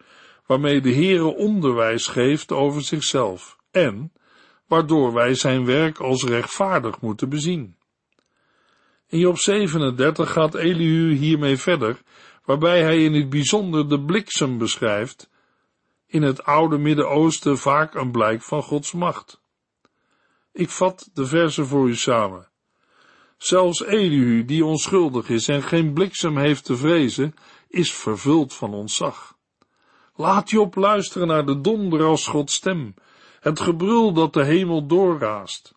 waarmee 0.46 0.80
de 0.80 0.92
Heere 0.92 1.34
onderwijs 1.34 2.06
geeft 2.06 2.52
over 2.52 2.82
zichzelf 2.82 3.56
en 3.70 4.12
waardoor 4.66 5.12
wij 5.12 5.34
zijn 5.34 5.64
werk 5.64 5.98
als 5.98 6.24
rechtvaardig 6.24 7.00
moeten 7.00 7.28
bezien. 7.28 7.76
In 9.08 9.18
Job 9.18 9.38
37 9.38 10.32
gaat 10.32 10.54
Elihu 10.54 11.14
hiermee 11.14 11.56
verder, 11.56 12.02
waarbij 12.44 12.82
hij 12.82 13.04
in 13.04 13.14
het 13.14 13.28
bijzonder 13.28 13.88
de 13.88 14.00
bliksem 14.00 14.58
beschrijft, 14.58 15.30
in 16.06 16.22
het 16.22 16.44
oude 16.44 16.78
Midden-Oosten 16.78 17.58
vaak 17.58 17.94
een 17.94 18.10
blijk 18.10 18.42
van 18.42 18.62
Gods 18.62 18.92
macht. 18.92 19.40
Ik 20.52 20.70
vat 20.70 21.10
de 21.14 21.26
versen 21.26 21.66
voor 21.66 21.88
u 21.88 21.96
samen. 21.96 22.48
Zelfs 23.36 23.84
Elihu, 23.84 24.44
die 24.44 24.64
onschuldig 24.64 25.28
is 25.28 25.48
en 25.48 25.62
geen 25.62 25.92
bliksem 25.92 26.36
heeft 26.36 26.64
te 26.64 26.76
vrezen, 26.76 27.34
is 27.68 27.92
vervuld 27.92 28.54
van 28.54 28.74
ontzag. 28.74 29.36
Laat 30.14 30.50
Job 30.50 30.74
luisteren 30.74 31.26
naar 31.26 31.46
de 31.46 31.60
donder 31.60 32.02
als 32.02 32.26
Gods 32.26 32.54
stem, 32.54 32.94
het 33.40 33.60
gebrul 33.60 34.12
dat 34.12 34.32
de 34.32 34.44
hemel 34.44 34.86
doorraast. 34.86 35.74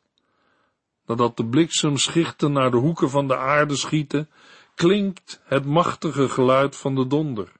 Nadat 1.06 1.38
de 1.38 1.46
bliksemschichten 1.46 2.52
naar 2.52 2.72
de 2.72 2.78
hoeken 2.78 3.10
van 3.10 3.28
de 3.28 3.38
aarde 3.38 3.76
schieten, 3.76 4.30
klinkt 4.76 5.42
het 5.44 5.66
machtige 5.66 6.30
geluid 6.30 6.76
van 6.76 6.96
de 6.96 7.08
donder. 7.08 7.52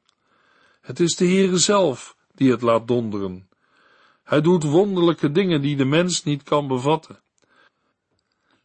Het 0.82 1.00
is 1.00 1.16
de 1.16 1.26
Heere 1.26 1.58
zelf 1.58 2.16
die 2.36 2.52
het 2.52 2.62
laat 2.62 2.88
donderen. 2.88 3.50
Hij 4.24 4.42
doet 4.42 4.64
wonderlijke 4.64 5.32
dingen 5.32 5.62
die 5.62 5.76
de 5.76 5.86
mens 5.86 6.24
niet 6.24 6.44
kan 6.44 6.68
bevatten. 6.68 7.20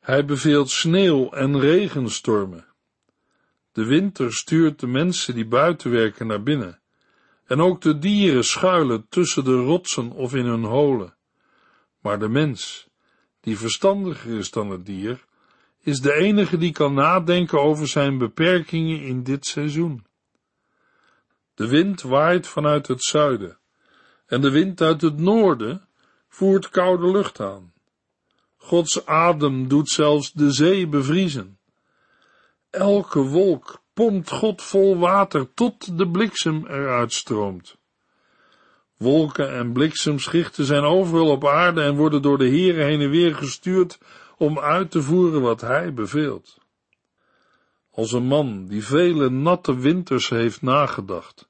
Hij 0.04 0.24
beveelt 0.24 0.70
sneeuw 0.70 1.30
en 1.30 1.60
regenstormen. 1.60 2.66
De 3.72 3.84
winter 3.84 4.32
stuurt 4.32 4.80
de 4.80 4.86
mensen 4.86 5.34
die 5.34 5.46
buiten 5.46 5.90
werken 5.90 6.26
naar 6.26 6.42
binnen. 6.42 6.80
En 7.44 7.60
ook 7.60 7.80
de 7.80 7.98
dieren 7.98 8.44
schuilen 8.44 9.06
tussen 9.08 9.44
de 9.44 9.56
rotsen 9.56 10.10
of 10.10 10.34
in 10.34 10.44
hun 10.44 10.64
holen. 10.64 11.16
Maar 12.00 12.18
de 12.18 12.28
mens, 12.28 12.88
die 13.40 13.58
verstandiger 13.58 14.38
is 14.38 14.50
dan 14.50 14.70
het 14.70 14.86
dier, 14.86 15.24
is 15.80 16.00
de 16.00 16.14
enige 16.14 16.56
die 16.56 16.72
kan 16.72 16.94
nadenken 16.94 17.60
over 17.60 17.88
zijn 17.88 18.18
beperkingen 18.18 19.00
in 19.00 19.22
dit 19.22 19.46
seizoen. 19.46 20.06
De 21.54 21.68
wind 21.68 22.02
waait 22.02 22.46
vanuit 22.46 22.86
het 22.86 23.02
zuiden 23.02 23.58
en 24.26 24.40
de 24.40 24.50
wind 24.50 24.80
uit 24.80 25.00
het 25.00 25.18
noorden 25.18 25.88
voert 26.28 26.68
koude 26.68 27.10
lucht 27.10 27.40
aan. 27.40 27.73
Gods 28.64 29.06
adem 29.06 29.68
doet 29.68 29.88
zelfs 29.88 30.32
de 30.32 30.50
zee 30.50 30.86
bevriezen. 30.86 31.58
Elke 32.70 33.20
wolk 33.20 33.82
pompt 33.94 34.30
God 34.30 34.62
vol 34.62 34.98
water 34.98 35.54
tot 35.54 35.98
de 35.98 36.10
bliksem 36.10 36.66
eruit 36.66 37.12
stroomt. 37.12 37.76
Wolken 38.96 39.52
en 39.54 39.72
bliksemschichten 39.72 40.64
zijn 40.64 40.82
overal 40.82 41.30
op 41.30 41.46
aarde 41.46 41.82
en 41.82 41.96
worden 41.96 42.22
door 42.22 42.38
de 42.38 42.48
Heere 42.48 42.82
heen 42.82 43.00
en 43.00 43.10
weer 43.10 43.34
gestuurd 43.34 43.98
om 44.36 44.58
uit 44.58 44.90
te 44.90 45.02
voeren 45.02 45.40
wat 45.40 45.60
Hij 45.60 45.94
beveelt. 45.94 46.58
Als 47.90 48.12
een 48.12 48.26
man 48.26 48.66
die 48.66 48.84
vele 48.84 49.30
natte 49.30 49.78
winters 49.78 50.28
heeft 50.28 50.62
nagedacht, 50.62 51.48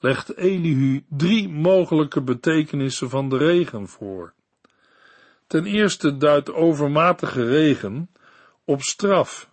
legt 0.00 0.36
Elihu 0.36 1.04
drie 1.08 1.48
mogelijke 1.48 2.22
betekenissen 2.22 3.10
van 3.10 3.28
de 3.28 3.36
regen 3.36 3.88
voor. 3.88 4.34
Ten 5.52 5.66
eerste 5.66 6.16
duidt 6.16 6.52
overmatige 6.52 7.46
regen 7.46 8.10
op 8.64 8.82
straf. 8.82 9.50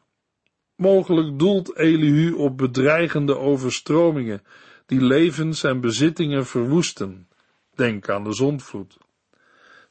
Mogelijk 0.76 1.40
doelt 1.40 1.78
Elihu 1.78 2.32
op 2.32 2.58
bedreigende 2.58 3.38
overstromingen 3.38 4.44
die 4.86 5.02
levens 5.02 5.64
en 5.64 5.82
bezittingen 5.82 6.46
verwoesten. 6.46 7.28
Denk 7.76 8.10
aan 8.10 8.24
de 8.24 8.34
zondvloed. 8.34 8.98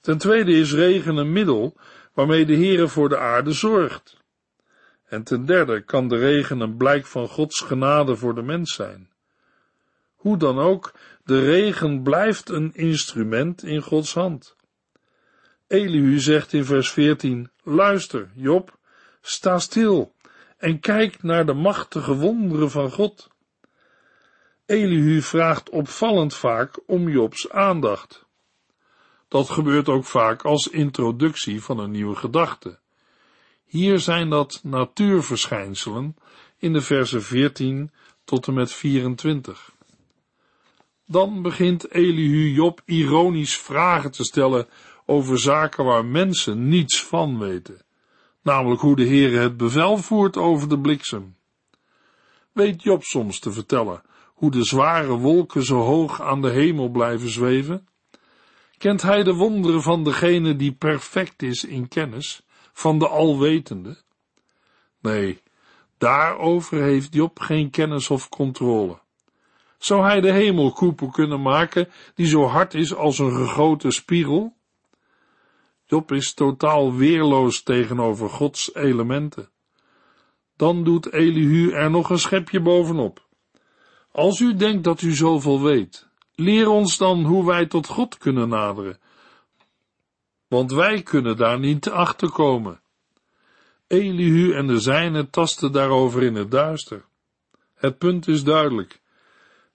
Ten 0.00 0.18
tweede 0.18 0.52
is 0.52 0.72
regen 0.72 1.16
een 1.16 1.32
middel 1.32 1.76
waarmee 2.12 2.46
de 2.46 2.56
Heere 2.56 2.88
voor 2.88 3.08
de 3.08 3.18
aarde 3.18 3.52
zorgt. 3.52 4.16
En 5.04 5.22
ten 5.22 5.46
derde 5.46 5.84
kan 5.84 6.08
de 6.08 6.16
regen 6.16 6.60
een 6.60 6.76
blijk 6.76 7.06
van 7.06 7.28
Gods 7.28 7.60
genade 7.60 8.16
voor 8.16 8.34
de 8.34 8.42
mens 8.42 8.74
zijn. 8.74 9.10
Hoe 10.14 10.36
dan 10.36 10.58
ook, 10.58 10.94
De 11.24 11.40
regen 11.40 12.02
blijft 12.02 12.48
een 12.48 12.74
instrument 12.74 13.62
in 13.62 13.82
Gods 13.82 14.14
hand. 14.14 14.56
Elihu 15.68 16.18
zegt 16.18 16.52
in 16.52 16.64
vers 16.64 16.90
14, 16.90 17.50
luister, 17.62 18.30
Job, 18.34 18.78
sta 19.20 19.58
stil 19.58 20.14
en 20.56 20.80
kijk 20.80 21.22
naar 21.22 21.46
de 21.46 21.52
machtige 21.52 22.16
wonderen 22.16 22.70
van 22.70 22.90
God. 22.90 23.28
Elihu 24.66 25.22
vraagt 25.22 25.70
opvallend 25.70 26.34
vaak 26.34 26.80
om 26.86 27.08
Jobs 27.08 27.50
aandacht. 27.50 28.26
Dat 29.28 29.50
gebeurt 29.50 29.88
ook 29.88 30.04
vaak 30.04 30.42
als 30.42 30.68
introductie 30.68 31.62
van 31.62 31.78
een 31.78 31.90
nieuwe 31.90 32.16
gedachte. 32.16 32.78
Hier 33.64 33.98
zijn 33.98 34.30
dat 34.30 34.60
natuurverschijnselen 34.62 36.16
in 36.58 36.72
de 36.72 36.80
versen 36.80 37.22
14 37.22 37.90
tot 38.24 38.46
en 38.46 38.54
met 38.54 38.72
24. 38.72 39.72
Dan 41.06 41.42
begint 41.42 41.90
Elihu 41.90 42.50
Job 42.50 42.80
ironisch 42.84 43.56
vragen 43.56 44.10
te 44.10 44.24
stellen 44.24 44.68
over 45.10 45.38
zaken 45.38 45.84
waar 45.84 46.04
mensen 46.04 46.68
niets 46.68 47.04
van 47.04 47.38
weten, 47.38 47.82
namelijk 48.42 48.80
hoe 48.80 48.96
de 48.96 49.06
Heere 49.06 49.38
het 49.38 49.56
bevel 49.56 49.96
voert 49.96 50.36
over 50.36 50.68
de 50.68 50.80
bliksem. 50.80 51.36
Weet 52.52 52.82
Job 52.82 53.02
soms 53.02 53.38
te 53.38 53.52
vertellen 53.52 54.02
hoe 54.34 54.50
de 54.50 54.64
zware 54.64 55.16
wolken 55.16 55.64
zo 55.64 55.80
hoog 55.80 56.22
aan 56.22 56.42
de 56.42 56.50
hemel 56.50 56.88
blijven 56.88 57.30
zweven? 57.30 57.88
Kent 58.76 59.02
hij 59.02 59.22
de 59.22 59.34
wonderen 59.34 59.82
van 59.82 60.04
degene 60.04 60.56
die 60.56 60.72
perfect 60.72 61.42
is 61.42 61.64
in 61.64 61.88
kennis, 61.88 62.42
van 62.72 62.98
de 62.98 63.08
alwetende? 63.08 63.96
Nee, 65.00 65.42
daarover 65.98 66.82
heeft 66.82 67.14
Job 67.14 67.40
geen 67.40 67.70
kennis 67.70 68.10
of 68.10 68.28
controle. 68.28 68.98
Zou 69.78 70.02
hij 70.02 70.20
de 70.20 70.32
hemelkoepel 70.32 71.08
kunnen 71.10 71.42
maken 71.42 71.88
die 72.14 72.26
zo 72.26 72.44
hard 72.44 72.74
is 72.74 72.94
als 72.94 73.18
een 73.18 73.36
gegoten 73.36 73.92
spiegel? 73.92 74.56
Job 75.90 76.12
is 76.12 76.34
totaal 76.34 76.94
weerloos 76.94 77.62
tegenover 77.62 78.28
Gods 78.28 78.74
elementen. 78.74 79.48
Dan 80.56 80.84
doet 80.84 81.12
Elihu 81.12 81.72
er 81.72 81.90
nog 81.90 82.10
een 82.10 82.18
schepje 82.18 82.60
bovenop. 82.60 83.26
Als 84.12 84.40
u 84.40 84.54
denkt 84.54 84.84
dat 84.84 85.02
u 85.02 85.14
zoveel 85.14 85.62
weet, 85.62 86.08
leer 86.34 86.68
ons 86.68 86.96
dan 86.96 87.24
hoe 87.24 87.46
wij 87.46 87.66
tot 87.66 87.86
God 87.86 88.18
kunnen 88.18 88.48
naderen, 88.48 88.98
want 90.48 90.72
wij 90.72 91.02
kunnen 91.02 91.36
daar 91.36 91.58
niet 91.58 91.90
achter 91.90 92.30
komen. 92.30 92.80
Elihu 93.86 94.52
en 94.52 94.66
de 94.66 94.80
zijnen 94.80 95.30
tasten 95.30 95.72
daarover 95.72 96.22
in 96.22 96.34
het 96.34 96.50
duister. 96.50 97.04
Het 97.74 97.98
punt 97.98 98.28
is 98.28 98.44
duidelijk. 98.44 99.00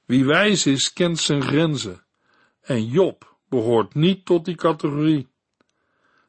Wie 0.05 0.25
wijs 0.25 0.65
is, 0.65 0.93
kent 0.93 1.20
zijn 1.20 1.41
grenzen. 1.41 2.03
En 2.62 2.86
Job 2.86 3.36
behoort 3.50 3.93
niet 3.93 4.25
tot 4.25 4.46
die 4.46 4.55
categorie. 4.55 5.32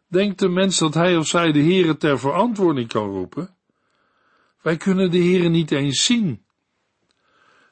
Denkt 0.07 0.39
de 0.39 0.49
mens 0.49 0.79
dat 0.79 0.95
hij 0.95 1.17
of 1.17 1.27
zij 1.27 1.53
de 1.53 1.63
Heere 1.63 1.97
ter 1.97 2.19
verantwoording 2.19 2.89
kan 2.89 3.09
roepen? 3.09 3.57
Wij 4.63 4.77
kunnen 4.77 5.11
de 5.11 5.19
Heere 5.19 5.49
niet 5.49 5.71
eens 5.71 6.05
zien. 6.05 6.45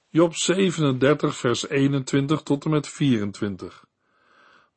Job 0.09 0.35
37, 0.35 1.37
vers 1.37 1.69
21 1.69 2.43
tot 2.43 2.65
en 2.65 2.71
met 2.71 2.89
24. 2.89 3.85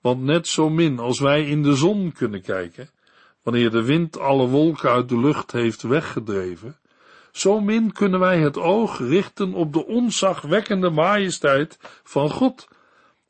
Want 0.01 0.21
net 0.21 0.47
zo 0.47 0.69
min 0.69 0.99
als 0.99 1.19
wij 1.19 1.45
in 1.45 1.63
de 1.63 1.75
zon 1.75 2.11
kunnen 2.11 2.41
kijken, 2.41 2.89
wanneer 3.43 3.71
de 3.71 3.83
wind 3.83 4.19
alle 4.19 4.47
wolken 4.47 4.89
uit 4.89 5.09
de 5.09 5.19
lucht 5.19 5.51
heeft 5.51 5.81
weggedreven, 5.81 6.79
zo 7.31 7.59
min 7.59 7.91
kunnen 7.91 8.19
wij 8.19 8.39
het 8.39 8.57
oog 8.57 8.99
richten 8.99 9.53
op 9.53 9.73
de 9.73 9.85
onzagwekkende 9.85 10.89
majesteit 10.89 11.77
van 12.03 12.29
God, 12.29 12.67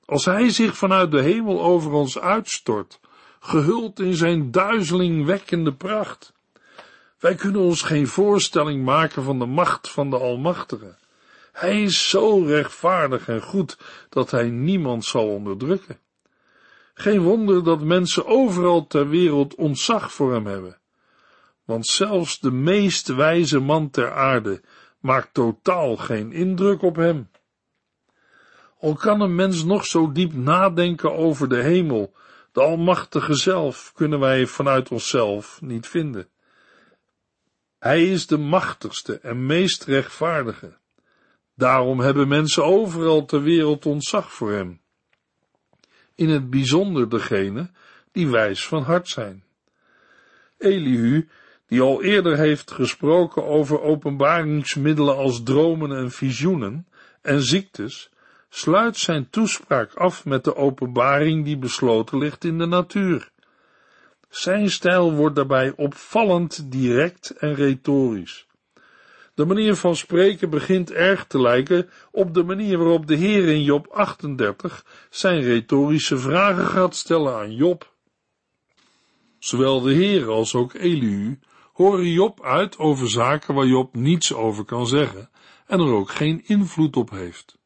als 0.05 0.25
Hij 0.25 0.49
zich 0.49 0.77
vanuit 0.77 1.11
de 1.11 1.21
hemel 1.21 1.63
over 1.63 1.91
ons 1.91 2.19
uitstort, 2.19 2.99
gehuld 3.45 3.99
in 3.99 4.15
zijn 4.15 4.51
duizelingwekkende 4.51 5.73
pracht. 5.73 6.33
Wij 7.19 7.35
kunnen 7.35 7.61
ons 7.61 7.81
geen 7.81 8.07
voorstelling 8.07 8.83
maken 8.83 9.23
van 9.23 9.39
de 9.39 9.45
macht 9.45 9.89
van 9.89 10.09
de 10.09 10.17
Almachtige. 10.17 10.95
Hij 11.51 11.83
is 11.83 12.09
zo 12.09 12.43
rechtvaardig 12.43 13.27
en 13.27 13.41
goed 13.41 13.77
dat 14.09 14.31
hij 14.31 14.49
niemand 14.49 15.05
zal 15.05 15.27
onderdrukken. 15.27 15.99
Geen 16.93 17.21
wonder 17.21 17.63
dat 17.63 17.81
mensen 17.81 18.25
overal 18.25 18.87
ter 18.87 19.09
wereld 19.09 19.55
ontzag 19.55 20.13
voor 20.13 20.33
hem 20.33 20.45
hebben. 20.45 20.77
Want 21.65 21.87
zelfs 21.87 22.39
de 22.39 22.51
meest 22.51 23.07
wijze 23.07 23.59
man 23.59 23.89
ter 23.89 24.11
aarde 24.11 24.61
maakt 24.99 25.33
totaal 25.33 25.97
geen 25.97 26.31
indruk 26.31 26.81
op 26.81 26.95
hem. 26.95 27.29
Al 28.79 28.93
kan 28.93 29.21
een 29.21 29.35
mens 29.35 29.63
nog 29.63 29.85
zo 29.85 30.11
diep 30.11 30.33
nadenken 30.33 31.15
over 31.15 31.49
de 31.49 31.61
hemel, 31.61 32.13
de 32.55 32.61
Almachtige 32.61 33.33
zelf, 33.35 33.91
kunnen 33.93 34.19
wij 34.19 34.45
vanuit 34.45 34.91
onszelf 34.91 35.61
niet 35.61 35.87
vinden. 35.87 36.27
Hij 37.79 38.05
is 38.05 38.27
de 38.27 38.37
machtigste 38.37 39.19
en 39.19 39.45
meest 39.45 39.83
rechtvaardige. 39.83 40.77
Daarom 41.55 41.99
hebben 41.99 42.27
mensen 42.27 42.63
overal 42.63 43.25
ter 43.25 43.41
wereld 43.41 43.85
ontzag 43.85 44.33
voor 44.33 44.51
hem. 44.51 44.81
In 46.15 46.29
het 46.29 46.49
bijzonder 46.49 47.09
degene 47.09 47.69
die 48.11 48.27
wijs 48.27 48.67
van 48.67 48.83
hart 48.83 49.07
zijn. 49.07 49.43
Elihu, 50.57 51.27
die 51.67 51.81
al 51.81 52.03
eerder 52.03 52.37
heeft 52.37 52.71
gesproken 52.71 53.45
over 53.45 53.81
openbaringsmiddelen 53.81 55.15
als 55.15 55.43
dromen 55.43 55.97
en 55.97 56.11
visioenen 56.11 56.87
en 57.21 57.41
ziektes, 57.41 58.09
sluit 58.55 58.97
zijn 58.97 59.29
toespraak 59.29 59.93
af 59.93 60.25
met 60.25 60.43
de 60.43 60.55
openbaring 60.55 61.45
die 61.45 61.57
besloten 61.57 62.17
ligt 62.17 62.43
in 62.43 62.57
de 62.57 62.65
natuur. 62.65 63.31
Zijn 64.29 64.69
stijl 64.69 65.13
wordt 65.13 65.35
daarbij 65.35 65.73
opvallend 65.75 66.71
direct 66.71 67.29
en 67.29 67.55
retorisch. 67.55 68.47
De 69.33 69.45
manier 69.45 69.75
van 69.75 69.95
spreken 69.95 70.49
begint 70.49 70.91
erg 70.91 71.25
te 71.25 71.41
lijken 71.41 71.89
op 72.11 72.33
de 72.33 72.43
manier 72.43 72.77
waarop 72.77 73.07
de 73.07 73.15
Heer 73.15 73.47
in 73.47 73.63
Job 73.63 73.87
38 73.87 74.85
zijn 75.09 75.41
retorische 75.41 76.17
vragen 76.17 76.65
gaat 76.65 76.95
stellen 76.95 77.35
aan 77.35 77.55
Job. 77.55 77.93
Zowel 79.39 79.81
de 79.81 79.93
Heer 79.93 80.29
als 80.29 80.55
ook 80.55 80.73
Elihu 80.73 81.39
horen 81.73 82.11
Job 82.11 82.43
uit 82.43 82.77
over 82.77 83.09
zaken 83.09 83.53
waar 83.53 83.67
Job 83.67 83.95
niets 83.95 84.33
over 84.33 84.65
kan 84.65 84.87
zeggen 84.87 85.29
en 85.67 85.79
er 85.79 85.93
ook 85.93 86.11
geen 86.11 86.41
invloed 86.45 86.95
op 86.95 87.09
heeft. 87.09 87.63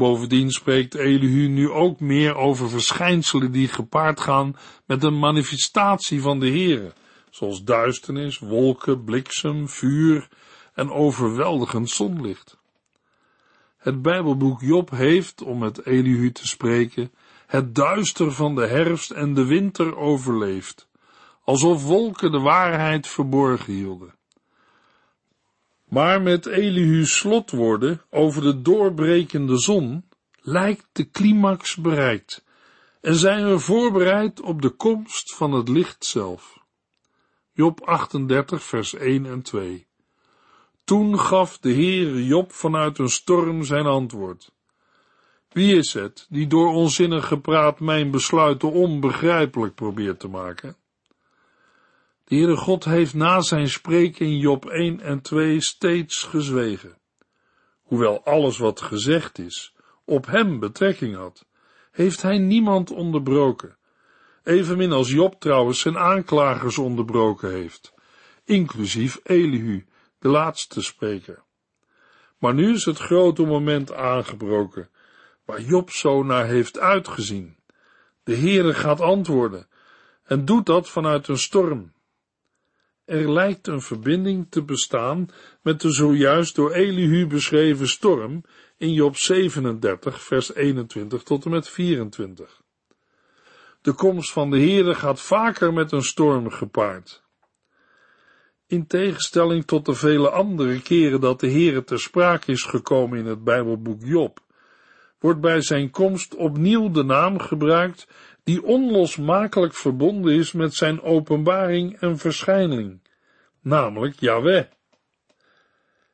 Bovendien 0.00 0.50
spreekt 0.50 0.94
Elihu 0.94 1.48
nu 1.48 1.70
ook 1.70 2.00
meer 2.00 2.34
over 2.34 2.68
verschijnselen 2.68 3.52
die 3.52 3.68
gepaard 3.68 4.20
gaan 4.20 4.56
met 4.86 5.02
een 5.02 5.18
manifestatie 5.18 6.20
van 6.20 6.40
de 6.40 6.46
Heere, 6.46 6.92
zoals 7.30 7.64
duisternis, 7.64 8.38
wolken, 8.38 9.04
bliksem, 9.04 9.68
vuur 9.68 10.28
en 10.74 10.90
overweldigend 10.90 11.90
zonlicht. 11.90 12.58
Het 13.76 14.02
Bijbelboek 14.02 14.60
Job 14.60 14.90
heeft, 14.90 15.42
om 15.42 15.58
met 15.58 15.86
Elihu 15.86 16.32
te 16.32 16.46
spreken, 16.46 17.12
het 17.46 17.74
duister 17.74 18.32
van 18.32 18.54
de 18.54 18.66
herfst 18.66 19.10
en 19.10 19.34
de 19.34 19.44
winter 19.44 19.96
overleefd, 19.96 20.88
alsof 21.44 21.84
wolken 21.84 22.32
de 22.32 22.40
waarheid 22.40 23.06
verborgen 23.06 23.72
hielden. 23.72 24.14
Maar 25.90 26.22
met 26.22 26.46
Elihu's 26.46 27.16
slotwoorden 27.16 28.02
over 28.10 28.42
de 28.42 28.62
doorbrekende 28.62 29.58
zon 29.58 30.04
lijkt 30.40 30.86
de 30.92 31.10
climax 31.10 31.76
bereikt 31.76 32.44
en 33.00 33.14
zijn 33.14 33.48
we 33.48 33.58
voorbereid 33.58 34.40
op 34.40 34.62
de 34.62 34.70
komst 34.70 35.34
van 35.34 35.52
het 35.52 35.68
licht 35.68 36.04
zelf. 36.04 36.58
Job 37.52 37.80
38 37.80 38.62
vers 38.62 38.94
1 38.94 39.26
en 39.26 39.42
2 39.42 39.86
toen 40.90 41.18
gaf 41.18 41.58
de 41.58 41.72
Heere 41.72 42.24
Job 42.24 42.52
vanuit 42.52 42.98
een 42.98 43.08
storm 43.08 43.64
zijn 43.64 43.86
antwoord. 43.86 44.52
Wie 45.48 45.76
is 45.76 45.94
het 45.94 46.26
die 46.28 46.46
door 46.46 46.72
onzinnig 46.74 47.26
gepraat 47.26 47.80
mijn 47.80 48.10
besluiten 48.10 48.72
onbegrijpelijk 48.72 49.74
probeert 49.74 50.20
te 50.20 50.28
maken? 50.28 50.76
De 52.30 52.36
Heere 52.36 52.56
God 52.56 52.84
heeft 52.84 53.14
na 53.14 53.40
zijn 53.40 53.68
spreken 53.68 54.26
in 54.26 54.38
Job 54.38 54.66
1 54.66 55.00
en 55.00 55.20
2 55.20 55.60
steeds 55.60 56.22
gezwegen. 56.22 56.98
Hoewel 57.82 58.24
alles 58.24 58.58
wat 58.58 58.80
gezegd 58.80 59.38
is 59.38 59.74
op 60.04 60.26
hem 60.26 60.58
betrekking 60.58 61.16
had, 61.16 61.46
heeft 61.90 62.22
hij 62.22 62.38
niemand 62.38 62.90
onderbroken. 62.90 63.76
Evenmin 64.42 64.92
als 64.92 65.10
Job 65.10 65.40
trouwens 65.40 65.80
zijn 65.80 65.98
aanklagers 65.98 66.78
onderbroken 66.78 67.50
heeft, 67.50 67.94
inclusief 68.44 69.20
Elihu, 69.22 69.86
de 70.18 70.28
laatste 70.28 70.82
spreker. 70.82 71.42
Maar 72.38 72.54
nu 72.54 72.72
is 72.72 72.84
het 72.84 72.98
grote 72.98 73.42
moment 73.42 73.92
aangebroken, 73.92 74.90
waar 75.44 75.60
Job 75.60 75.90
zo 75.90 76.22
naar 76.22 76.46
heeft 76.46 76.78
uitgezien. 76.78 77.56
De 78.22 78.36
Heere 78.36 78.74
gaat 78.74 79.00
antwoorden 79.00 79.68
en 80.24 80.44
doet 80.44 80.66
dat 80.66 80.88
vanuit 80.88 81.28
een 81.28 81.38
storm. 81.38 81.92
Er 83.10 83.32
lijkt 83.32 83.66
een 83.66 83.80
verbinding 83.80 84.46
te 84.50 84.62
bestaan 84.62 85.28
met 85.62 85.80
de 85.80 85.92
zojuist 85.92 86.54
door 86.54 86.72
Elihu 86.72 87.26
beschreven 87.26 87.88
storm 87.88 88.44
in 88.76 88.92
Job 88.92 89.16
37, 89.16 90.22
vers 90.22 90.54
21 90.54 91.22
tot 91.22 91.44
en 91.44 91.50
met 91.50 91.68
24. 91.68 92.62
De 93.80 93.92
komst 93.92 94.32
van 94.32 94.50
de 94.50 94.58
Heere 94.58 94.94
gaat 94.94 95.20
vaker 95.20 95.72
met 95.72 95.92
een 95.92 96.02
storm 96.02 96.50
gepaard. 96.50 97.22
In 98.66 98.86
tegenstelling 98.86 99.64
tot 99.64 99.86
de 99.86 99.94
vele 99.94 100.30
andere 100.30 100.82
keren 100.82 101.20
dat 101.20 101.40
de 101.40 101.50
Heere 101.50 101.84
ter 101.84 102.00
sprake 102.00 102.52
is 102.52 102.62
gekomen 102.62 103.18
in 103.18 103.26
het 103.26 103.44
Bijbelboek 103.44 104.04
Job, 104.04 104.40
wordt 105.18 105.40
bij 105.40 105.60
zijn 105.60 105.90
komst 105.90 106.34
opnieuw 106.34 106.90
de 106.90 107.02
naam 107.02 107.38
gebruikt 107.38 108.06
die 108.44 108.62
onlosmakelijk 108.62 109.74
verbonden 109.74 110.34
is 110.34 110.52
met 110.52 110.74
zijn 110.74 111.02
openbaring 111.02 112.00
en 112.00 112.18
verschijning, 112.18 113.00
namelijk 113.60 114.20
Yahweh. 114.20 114.64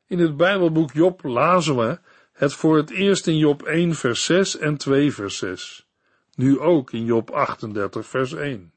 In 0.07 0.19
het 0.19 0.37
Bijbelboek 0.37 0.91
Job 0.91 1.23
lazen 1.23 1.75
we 1.75 1.99
het 2.33 2.53
voor 2.53 2.77
het 2.77 2.89
eerst 2.89 3.27
in 3.27 3.37
Job 3.37 3.63
1 3.63 3.95
vers 3.95 4.25
6 4.25 4.57
en 4.57 4.77
2 4.77 5.13
vers 5.13 5.37
6, 5.37 5.87
nu 6.35 6.59
ook 6.59 6.91
in 6.91 7.05
Job 7.05 7.29
38 7.29 8.05
vers 8.05 8.33
1. 8.33 8.73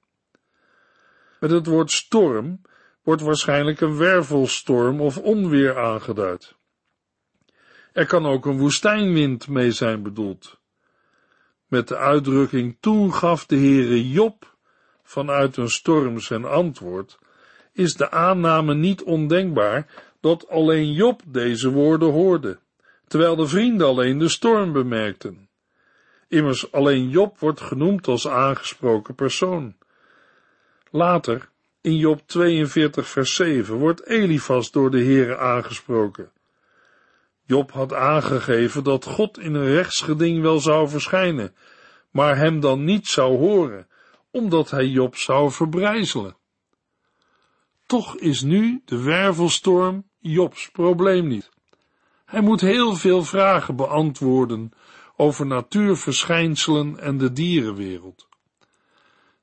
Met 1.41 1.51
het 1.51 1.67
woord 1.67 1.91
storm 1.91 2.61
wordt 3.03 3.23
waarschijnlijk 3.23 3.81
een 3.81 3.97
wervelstorm 3.97 5.01
of 5.01 5.19
onweer 5.19 5.79
aangeduid. 5.79 6.55
Er 7.93 8.07
kan 8.07 8.27
ook 8.27 8.47
een 8.47 8.59
woestijnwind 8.59 9.49
mee 9.49 9.73
zijn 9.73 10.03
bedoeld. 10.03 10.60
Met 11.71 11.89
de 11.89 11.97
uitdrukking 11.97 12.77
toen 12.81 13.15
gaf 13.15 13.47
de 13.47 13.57
Heere 13.57 14.11
Job 14.11 14.57
vanuit 15.03 15.57
een 15.57 15.71
storm 15.71 16.21
zijn 16.21 16.45
antwoord, 16.45 17.19
is 17.73 17.95
de 17.95 18.11
aanname 18.11 18.75
niet 18.75 19.03
ondenkbaar 19.03 19.87
dat 20.21 20.49
alleen 20.49 20.93
Job 20.93 21.23
deze 21.27 21.71
woorden 21.71 22.11
hoorde, 22.13 22.59
terwijl 23.07 23.37
de 23.37 23.47
vrienden 23.47 23.87
alleen 23.87 24.19
de 24.19 24.29
storm 24.29 24.73
bemerkten. 24.73 25.49
Immers 26.29 26.73
alleen 26.73 27.09
Job 27.09 27.39
wordt 27.39 27.61
genoemd 27.61 28.07
als 28.09 28.29
aangesproken 28.29 29.15
persoon. 29.15 29.75
Later, 30.91 31.49
in 31.81 31.97
Job 31.97 32.21
42 32.27 33.09
vers 33.09 33.35
7, 33.35 33.77
wordt 33.77 34.07
Elifas 34.07 34.71
door 34.71 34.91
de 34.91 35.03
Heere 35.03 35.37
aangesproken. 35.37 36.31
Job 37.51 37.73
had 37.73 37.93
aangegeven 37.93 38.85
dat 38.85 39.05
God 39.05 39.39
in 39.39 39.55
een 39.55 39.67
rechtsgeding 39.67 40.43
wel 40.43 40.61
zou 40.61 40.89
verschijnen, 40.89 41.55
maar 42.11 42.37
hem 42.37 42.61
dan 42.61 42.85
niet 42.85 43.07
zou 43.07 43.39
horen, 43.39 43.87
omdat 44.31 44.71
hij 44.71 44.87
Job 44.87 45.17
zou 45.17 45.51
verbrijzelen. 45.51 46.37
Toch 47.87 48.17
is 48.17 48.43
nu 48.43 48.83
de 48.85 49.03
wervelstorm 49.03 50.11
Jobs 50.19 50.71
probleem 50.71 51.27
niet. 51.27 51.51
Hij 52.25 52.41
moet 52.41 52.61
heel 52.61 52.95
veel 52.95 53.25
vragen 53.25 53.77
beantwoorden 53.77 54.73
over 55.17 55.47
natuurverschijnselen 55.47 56.99
en 56.99 57.19
de 57.19 57.33
dierenwereld. 57.33 58.29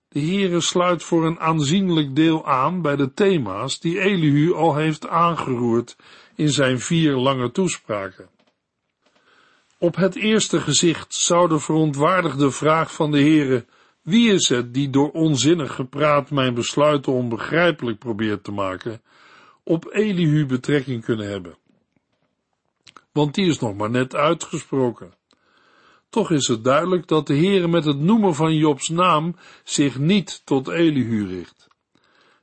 De 0.09 0.19
Heere 0.19 0.61
sluit 0.61 1.03
voor 1.03 1.25
een 1.25 1.39
aanzienlijk 1.39 2.15
deel 2.15 2.45
aan 2.45 2.81
bij 2.81 2.95
de 2.95 3.13
thema's 3.13 3.79
die 3.79 3.99
Elihu 3.99 4.53
al 4.53 4.75
heeft 4.75 5.07
aangeroerd 5.07 5.95
in 6.35 6.49
zijn 6.49 6.79
vier 6.79 7.15
lange 7.15 7.51
toespraken. 7.51 8.29
Op 9.77 9.95
het 9.95 10.15
eerste 10.15 10.61
gezicht 10.61 11.13
zou 11.13 11.49
de 11.49 11.59
verontwaardigde 11.59 12.51
vraag 12.51 12.93
van 12.93 13.11
de 13.11 13.19
Heere, 13.19 13.65
wie 14.01 14.31
is 14.31 14.49
het 14.49 14.73
die 14.73 14.89
door 14.89 15.11
onzinnig 15.11 15.75
gepraat 15.75 16.31
mijn 16.31 16.53
besluiten 16.53 17.13
onbegrijpelijk 17.13 17.99
probeert 17.99 18.43
te 18.43 18.51
maken, 18.51 19.01
op 19.63 19.93
Elihu 19.93 20.45
betrekking 20.45 21.03
kunnen 21.03 21.29
hebben. 21.29 21.57
Want 23.11 23.35
die 23.35 23.47
is 23.47 23.59
nog 23.59 23.75
maar 23.75 23.89
net 23.89 24.15
uitgesproken. 24.15 25.13
Toch 26.17 26.31
is 26.31 26.47
het 26.47 26.63
duidelijk 26.63 27.07
dat 27.07 27.27
de 27.27 27.35
Heere 27.35 27.67
met 27.67 27.85
het 27.85 27.99
noemen 27.99 28.35
van 28.35 28.55
Jobs 28.55 28.89
naam 28.89 29.35
zich 29.63 29.97
niet 29.97 30.41
tot 30.45 30.67
Elihu 30.67 31.27
richt. 31.27 31.67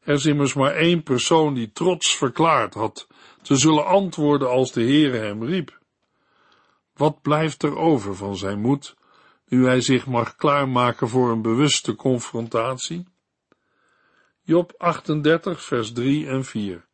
Er 0.01 0.15
is 0.15 0.27
immers 0.27 0.55
maar 0.55 0.75
één 0.75 1.03
persoon 1.03 1.55
die 1.55 1.73
trots 1.73 2.17
verklaard 2.17 2.75
had 2.75 3.07
te 3.43 3.57
zullen 3.57 3.87
antwoorden 3.87 4.51
als 4.51 4.73
de 4.73 4.83
Heere 4.83 5.17
hem 5.17 5.45
riep. 5.45 5.79
Wat 6.97 7.23
blijft 7.23 7.63
er 7.63 7.77
over 7.77 8.17
van 8.17 8.37
zijn 8.37 8.61
moed, 8.61 8.95
nu 9.49 9.67
hij 9.67 9.81
zich 9.81 10.07
mag 10.07 10.37
klaarmaken 10.37 11.09
voor 11.09 11.31
een 11.31 11.43
bewuste 11.43 11.95
confrontatie? 11.95 13.07
Job 14.43 14.75
38, 14.79 15.63
vers 15.63 15.93
3 15.93 16.27
en 16.27 16.45
4. 16.45 16.87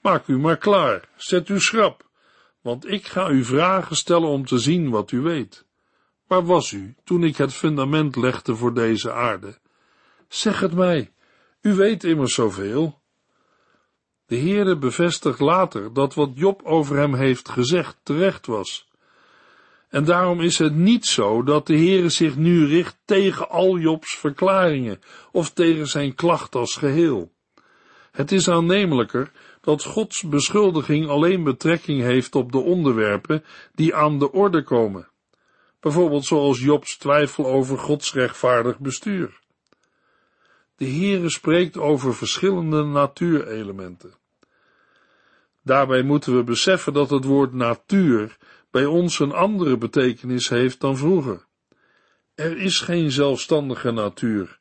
Maak 0.00 0.26
u 0.26 0.38
maar 0.38 0.58
klaar, 0.58 1.08
zet 1.16 1.48
u 1.48 1.60
schrap, 1.60 2.08
want 2.60 2.90
ik 2.90 3.06
ga 3.06 3.28
u 3.28 3.44
vragen 3.44 3.96
stellen 3.96 4.28
om 4.28 4.46
te 4.46 4.58
zien 4.58 4.90
wat 4.90 5.10
u 5.10 5.20
weet. 5.20 5.65
Waar 6.26 6.44
was 6.44 6.72
u 6.72 6.94
toen 7.04 7.24
ik 7.24 7.36
het 7.36 7.52
fundament 7.52 8.16
legde 8.16 8.56
voor 8.56 8.74
deze 8.74 9.12
aarde? 9.12 9.58
Zeg 10.28 10.60
het 10.60 10.74
mij, 10.74 11.12
u 11.60 11.74
weet 11.74 12.04
immers 12.04 12.34
zoveel. 12.34 13.00
De 14.26 14.36
Heere 14.36 14.78
bevestigt 14.78 15.40
later 15.40 15.92
dat 15.92 16.14
wat 16.14 16.30
Job 16.34 16.62
over 16.62 16.96
hem 16.96 17.14
heeft 17.14 17.48
gezegd 17.48 17.96
terecht 18.02 18.46
was. 18.46 18.88
En 19.88 20.04
daarom 20.04 20.40
is 20.40 20.58
het 20.58 20.74
niet 20.74 21.06
zo 21.06 21.42
dat 21.42 21.66
de 21.66 21.76
Heere 21.76 22.08
zich 22.08 22.36
nu 22.36 22.66
richt 22.66 22.98
tegen 23.04 23.48
al 23.48 23.78
Jobs 23.78 24.16
verklaringen 24.16 25.00
of 25.32 25.50
tegen 25.50 25.86
zijn 25.86 26.14
klacht 26.14 26.54
als 26.54 26.76
geheel. 26.76 27.32
Het 28.10 28.32
is 28.32 28.48
aannemelijker 28.48 29.32
dat 29.60 29.84
Gods 29.84 30.22
beschuldiging 30.22 31.08
alleen 31.08 31.44
betrekking 31.44 32.00
heeft 32.00 32.34
op 32.34 32.52
de 32.52 32.58
onderwerpen 32.58 33.44
die 33.74 33.94
aan 33.94 34.18
de 34.18 34.32
orde 34.32 34.62
komen. 34.62 35.08
Bijvoorbeeld 35.86 36.24
zoals 36.24 36.60
Jobs 36.60 36.96
twijfel 36.96 37.46
over 37.46 37.78
Gods 37.78 38.12
rechtvaardig 38.12 38.78
bestuur. 38.78 39.40
De 40.76 40.84
Heere 40.84 41.28
spreekt 41.28 41.78
over 41.78 42.14
verschillende 42.14 42.84
natuurelementen. 42.84 44.14
Daarbij 45.62 46.02
moeten 46.02 46.36
we 46.36 46.42
beseffen 46.42 46.92
dat 46.92 47.10
het 47.10 47.24
woord 47.24 47.52
natuur 47.52 48.36
bij 48.70 48.84
ons 48.84 49.18
een 49.18 49.32
andere 49.32 49.78
betekenis 49.78 50.48
heeft 50.48 50.80
dan 50.80 50.96
vroeger. 50.96 51.46
Er 52.34 52.56
is 52.56 52.80
geen 52.80 53.10
zelfstandige 53.10 53.90
natuur, 53.90 54.58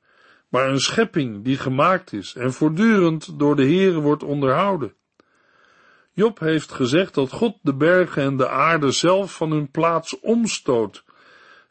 maar 0.50 0.70
een 0.70 0.80
schepping 0.80 1.44
die 1.44 1.58
gemaakt 1.58 2.14
is 2.14 2.36
en 2.36 2.54
voortdurend 2.54 3.40
door 3.40 3.56
de 3.56 3.66
Heere 3.66 4.00
wordt 4.00 4.24
onderhouden. 4.24 4.94
Job 6.12 6.40
heeft 6.40 6.72
gezegd 6.72 7.14
dat 7.14 7.32
God 7.32 7.58
de 7.62 7.76
bergen 7.76 8.24
en 8.24 8.38
de 8.38 8.50
aarde 8.50 8.92
zelf 8.92 9.36
van 9.36 9.52
hun 9.52 9.72
plaats 9.72 10.20
omstoot, 10.20 11.04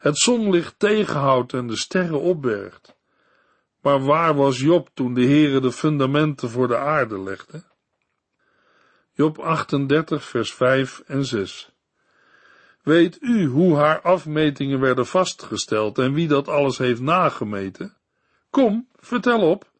het 0.05 0.17
zonlicht 0.17 0.79
tegenhoudt 0.79 1.53
en 1.53 1.67
de 1.67 1.77
sterren 1.77 2.21
opbergt. 2.21 2.95
Maar 3.81 3.99
waar 3.99 4.35
was 4.35 4.59
Job 4.59 4.89
toen 4.93 5.13
de 5.13 5.25
Heere 5.25 5.59
de 5.59 5.71
fundamenten 5.71 6.49
voor 6.49 6.67
de 6.67 6.77
aarde 6.77 7.19
legde? 7.19 7.63
Job 9.13 9.39
38 9.39 10.23
vers 10.23 10.53
5 10.53 11.03
en 11.05 11.25
6 11.25 11.69
Weet 12.81 13.17
u 13.21 13.45
hoe 13.45 13.75
haar 13.75 14.01
afmetingen 14.01 14.79
werden 14.79 15.07
vastgesteld 15.07 15.97
en 15.97 16.13
wie 16.13 16.27
dat 16.27 16.47
alles 16.47 16.77
heeft 16.77 17.01
nagemeten? 17.01 17.97
Kom, 18.49 18.87
vertel 18.95 19.49
op. 19.49 19.71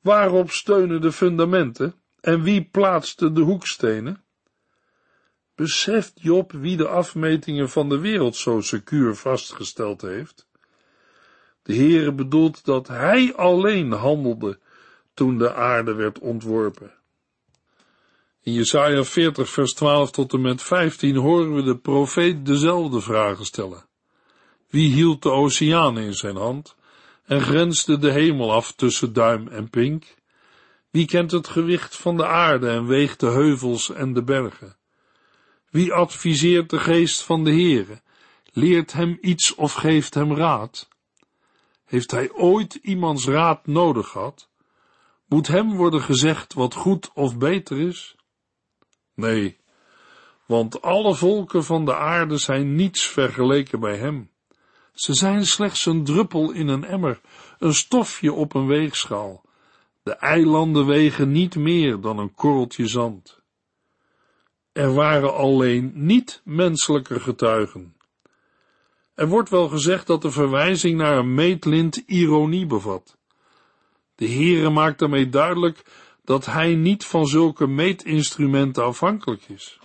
Waarop 0.00 0.50
steunen 0.50 1.00
de 1.00 1.12
fundamenten 1.12 1.94
en 2.20 2.42
wie 2.42 2.64
plaatste 2.64 3.32
de 3.32 3.40
hoekstenen? 3.40 4.24
Beseft 5.56 6.12
Job 6.14 6.52
wie 6.52 6.76
de 6.76 6.88
afmetingen 6.88 7.70
van 7.70 7.88
de 7.88 7.98
wereld 7.98 8.36
zo 8.36 8.60
secuur 8.60 9.14
vastgesteld 9.14 10.02
heeft? 10.02 10.46
De 11.62 11.74
Heere 11.74 12.12
bedoelt 12.12 12.64
dat 12.64 12.88
hij 12.88 13.34
alleen 13.34 13.92
handelde 13.92 14.58
toen 15.14 15.38
de 15.38 15.54
aarde 15.54 15.94
werd 15.94 16.18
ontworpen. 16.18 16.94
In 18.42 18.52
Jesaja 18.52 19.04
40 19.04 19.48
vers 19.48 19.74
12 19.74 20.10
tot 20.10 20.32
en 20.32 20.40
met 20.40 20.62
15 20.62 21.16
horen 21.16 21.54
we 21.54 21.62
de 21.62 21.76
profeet 21.76 22.46
dezelfde 22.46 23.00
vragen 23.00 23.44
stellen. 23.44 23.84
Wie 24.68 24.92
hield 24.92 25.22
de 25.22 25.30
oceaan 25.30 25.98
in 25.98 26.14
zijn 26.14 26.36
hand 26.36 26.76
en 27.24 27.40
grensde 27.40 27.98
de 27.98 28.12
hemel 28.12 28.52
af 28.52 28.72
tussen 28.72 29.12
duim 29.12 29.48
en 29.48 29.70
pink? 29.70 30.14
Wie 30.90 31.06
kent 31.06 31.30
het 31.30 31.48
gewicht 31.48 31.96
van 31.96 32.16
de 32.16 32.26
aarde 32.26 32.68
en 32.68 32.86
weegt 32.86 33.20
de 33.20 33.30
heuvels 33.30 33.90
en 33.90 34.12
de 34.12 34.22
bergen? 34.22 34.76
Wie 35.70 35.92
adviseert 35.92 36.70
de 36.70 36.78
geest 36.78 37.22
van 37.22 37.44
de 37.44 37.50
Heere, 37.50 38.00
leert 38.52 38.92
hem 38.92 39.18
iets 39.20 39.54
of 39.54 39.72
geeft 39.72 40.14
hem 40.14 40.34
raad? 40.34 40.88
Heeft 41.84 42.10
hij 42.10 42.32
ooit 42.32 42.74
iemands 42.74 43.26
raad 43.26 43.66
nodig 43.66 44.08
gehad? 44.08 44.48
Moet 45.26 45.46
hem 45.46 45.76
worden 45.76 46.02
gezegd 46.02 46.52
wat 46.52 46.74
goed 46.74 47.10
of 47.14 47.38
beter 47.38 47.78
is? 47.78 48.16
Nee, 49.14 49.56
want 50.46 50.82
alle 50.82 51.14
volken 51.14 51.64
van 51.64 51.84
de 51.84 51.94
aarde 51.96 52.38
zijn 52.38 52.74
niets 52.74 53.06
vergeleken 53.06 53.80
bij 53.80 53.96
hem. 53.96 54.30
Ze 54.92 55.14
zijn 55.14 55.46
slechts 55.46 55.86
een 55.86 56.04
druppel 56.04 56.50
in 56.50 56.68
een 56.68 56.84
emmer, 56.84 57.20
een 57.58 57.74
stofje 57.74 58.32
op 58.32 58.54
een 58.54 58.66
weegschaal. 58.66 59.44
De 60.02 60.12
eilanden 60.12 60.86
wegen 60.86 61.32
niet 61.32 61.56
meer 61.56 62.00
dan 62.00 62.18
een 62.18 62.34
korreltje 62.34 62.86
zand. 62.86 63.40
Er 64.76 64.94
waren 64.94 65.34
alleen 65.34 65.92
niet 65.94 66.40
menselijke 66.44 67.20
getuigen. 67.20 67.96
Er 69.14 69.28
wordt 69.28 69.50
wel 69.50 69.68
gezegd 69.68 70.06
dat 70.06 70.22
de 70.22 70.30
verwijzing 70.30 70.98
naar 70.98 71.18
een 71.18 71.34
meetlint 71.34 71.96
ironie 71.96 72.66
bevat. 72.66 73.16
De 74.14 74.28
Heere 74.28 74.70
maakt 74.70 74.98
daarmee 74.98 75.28
duidelijk 75.28 75.82
dat 76.24 76.46
hij 76.46 76.74
niet 76.74 77.04
van 77.04 77.26
zulke 77.26 77.66
meetinstrumenten 77.66 78.84
afhankelijk 78.84 79.48
is. 79.48 79.78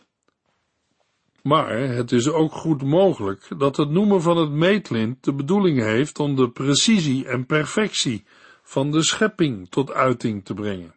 Maar 1.41 1.77
het 1.77 2.12
is 2.12 2.30
ook 2.30 2.51
goed 2.51 2.84
mogelijk 2.84 3.47
dat 3.58 3.77
het 3.77 3.89
noemen 3.89 4.21
van 4.21 4.38
het 4.38 4.51
meetlint 4.51 5.23
de 5.23 5.34
bedoeling 5.34 5.80
heeft 5.80 6.19
om 6.19 6.36
de 6.36 6.49
precisie 6.49 7.27
en 7.27 7.45
perfectie 7.45 8.23
van 8.63 8.91
de 8.91 9.01
schepping 9.01 9.69
tot 9.69 9.91
uiting 9.91 10.45
te 10.45 10.54
brengen. 10.54 10.93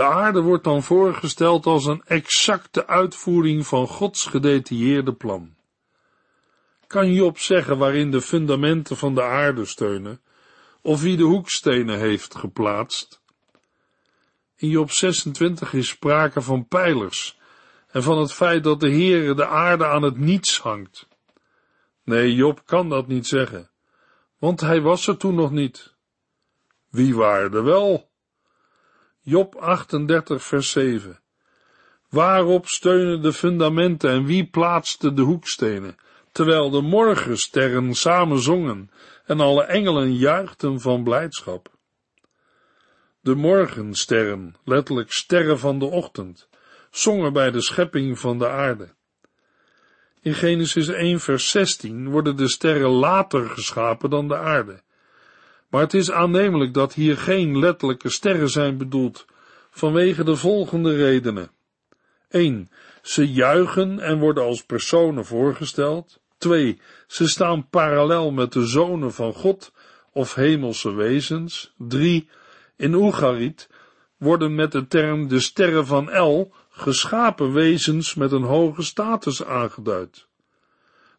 De 0.00 0.06
aarde 0.06 0.40
wordt 0.40 0.64
dan 0.64 0.82
voorgesteld 0.82 1.66
als 1.66 1.84
een 1.84 2.02
exacte 2.06 2.86
uitvoering 2.86 3.66
van 3.66 3.86
Gods 3.86 4.26
gedetailleerde 4.26 5.14
plan. 5.14 5.54
Kan 6.86 7.12
Job 7.12 7.38
zeggen 7.38 7.78
waarin 7.78 8.10
de 8.10 8.20
fundamenten 8.20 8.96
van 8.96 9.14
de 9.14 9.22
aarde 9.22 9.64
steunen, 9.64 10.20
of 10.82 11.00
wie 11.00 11.16
de 11.16 11.22
hoekstenen 11.22 11.98
heeft 11.98 12.34
geplaatst? 12.34 13.22
In 14.56 14.68
Job 14.68 14.90
26 14.90 15.72
is 15.72 15.88
sprake 15.88 16.40
van 16.40 16.66
pijlers 16.66 17.38
en 17.90 18.02
van 18.02 18.18
het 18.18 18.32
feit 18.32 18.64
dat 18.64 18.80
de 18.80 18.90
Heere 18.90 19.34
de 19.34 19.46
aarde 19.46 19.86
aan 19.86 20.02
het 20.02 20.18
niets 20.18 20.60
hangt. 20.60 21.08
Nee, 22.04 22.34
Job 22.34 22.62
kan 22.64 22.88
dat 22.88 23.06
niet 23.06 23.26
zeggen, 23.26 23.70
want 24.38 24.60
hij 24.60 24.80
was 24.80 25.06
er 25.06 25.16
toen 25.16 25.34
nog 25.34 25.50
niet. 25.50 25.94
Wie 26.88 27.14
waren 27.14 27.52
er 27.52 27.64
wel? 27.64 28.09
Job 29.22 29.56
38 29.56 30.42
vers 30.42 30.70
7 30.70 31.20
Waarop 32.08 32.66
steunen 32.66 33.22
de 33.22 33.32
fundamenten 33.32 34.10
en 34.10 34.24
wie 34.24 34.46
plaatste 34.46 35.12
de 35.12 35.22
hoekstenen, 35.22 35.96
terwijl 36.32 36.70
de 36.70 36.80
morgensterren 36.80 37.94
samen 37.94 38.38
zongen 38.38 38.90
en 39.24 39.40
alle 39.40 39.62
engelen 39.62 40.14
juichten 40.16 40.80
van 40.80 41.04
blijdschap? 41.04 41.68
De 43.20 43.34
morgensterren, 43.34 44.56
letterlijk 44.64 45.12
sterren 45.12 45.58
van 45.58 45.78
de 45.78 45.86
ochtend, 45.86 46.48
zongen 46.90 47.32
bij 47.32 47.50
de 47.50 47.60
schepping 47.60 48.18
van 48.18 48.38
de 48.38 48.48
aarde. 48.48 48.94
In 50.20 50.34
Genesis 50.34 50.88
1 50.88 51.20
vers 51.20 51.50
16 51.50 52.10
worden 52.10 52.36
de 52.36 52.48
sterren 52.48 52.90
later 52.90 53.48
geschapen 53.48 54.10
dan 54.10 54.28
de 54.28 54.36
aarde. 54.36 54.82
Maar 55.70 55.80
het 55.80 55.94
is 55.94 56.10
aannemelijk 56.10 56.74
dat 56.74 56.94
hier 56.94 57.16
geen 57.16 57.58
letterlijke 57.58 58.08
sterren 58.08 58.50
zijn 58.50 58.76
bedoeld, 58.76 59.26
vanwege 59.70 60.24
de 60.24 60.36
volgende 60.36 60.96
redenen. 60.96 61.50
1. 62.28 62.70
Ze 63.02 63.32
juichen 63.32 63.98
en 64.00 64.18
worden 64.18 64.44
als 64.44 64.64
personen 64.64 65.24
voorgesteld. 65.24 66.20
2. 66.38 66.80
Ze 67.06 67.28
staan 67.28 67.68
parallel 67.68 68.30
met 68.30 68.52
de 68.52 68.66
zonen 68.66 69.12
van 69.12 69.34
God 69.34 69.72
of 70.12 70.34
hemelse 70.34 70.94
wezens. 70.94 71.74
3. 71.76 72.28
In 72.76 72.94
Oegariet 72.94 73.68
worden 74.16 74.54
met 74.54 74.72
de 74.72 74.86
term 74.86 75.28
de 75.28 75.40
sterren 75.40 75.86
van 75.86 76.10
El 76.10 76.52
geschapen 76.70 77.52
wezens 77.52 78.14
met 78.14 78.32
een 78.32 78.42
hoge 78.42 78.82
status 78.82 79.44
aangeduid. 79.44 80.26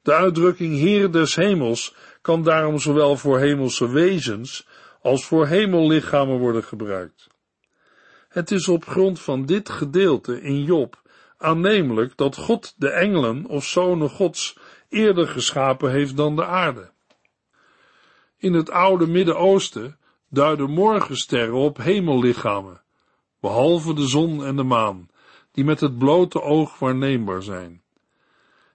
De 0.02 0.14
uitdrukking 0.14 0.78
Heer 0.78 1.12
des 1.12 1.36
Hemels 1.36 1.96
kan 2.22 2.44
daarom 2.44 2.80
zowel 2.80 3.18
voor 3.18 3.40
hemelse 3.40 3.90
wezens 3.90 4.68
als 5.02 5.26
voor 5.26 5.48
hemellichamen 5.48 6.40
worden 6.40 6.64
gebruikt. 6.64 7.28
Het 8.30 8.52
is 8.52 8.68
op 8.68 8.86
grond 8.86 9.20
van 9.20 9.46
dit 9.46 9.70
gedeelte 9.70 10.42
in 10.42 10.64
Job 10.64 11.02
aannemelijk 11.38 12.18
dat 12.18 12.38
God 12.38 12.74
de 12.78 12.90
engelen 12.90 13.46
of 13.46 13.66
zonen 13.66 14.10
Gods 14.10 14.58
eerder 14.90 15.28
geschapen 15.28 15.92
heeft 15.92 16.18
dan 16.18 16.36
de 16.36 16.46
aarde. 16.46 16.92
In 18.38 18.54
het 18.54 18.70
oude 18.70 19.08
Midden-Oosten 19.08 19.98
duiden 20.30 20.70
morgensterren 20.70 21.54
op 21.54 21.78
hemellichamen, 21.78 22.82
behalve 23.40 23.94
de 23.94 24.08
zon 24.08 24.46
en 24.46 24.56
de 24.56 24.64
maan, 24.64 25.10
die 25.52 25.64
met 25.64 25.80
het 25.80 25.98
blote 25.98 26.42
oog 26.42 26.80
waarneembaar 26.80 27.44
zijn. 27.44 27.81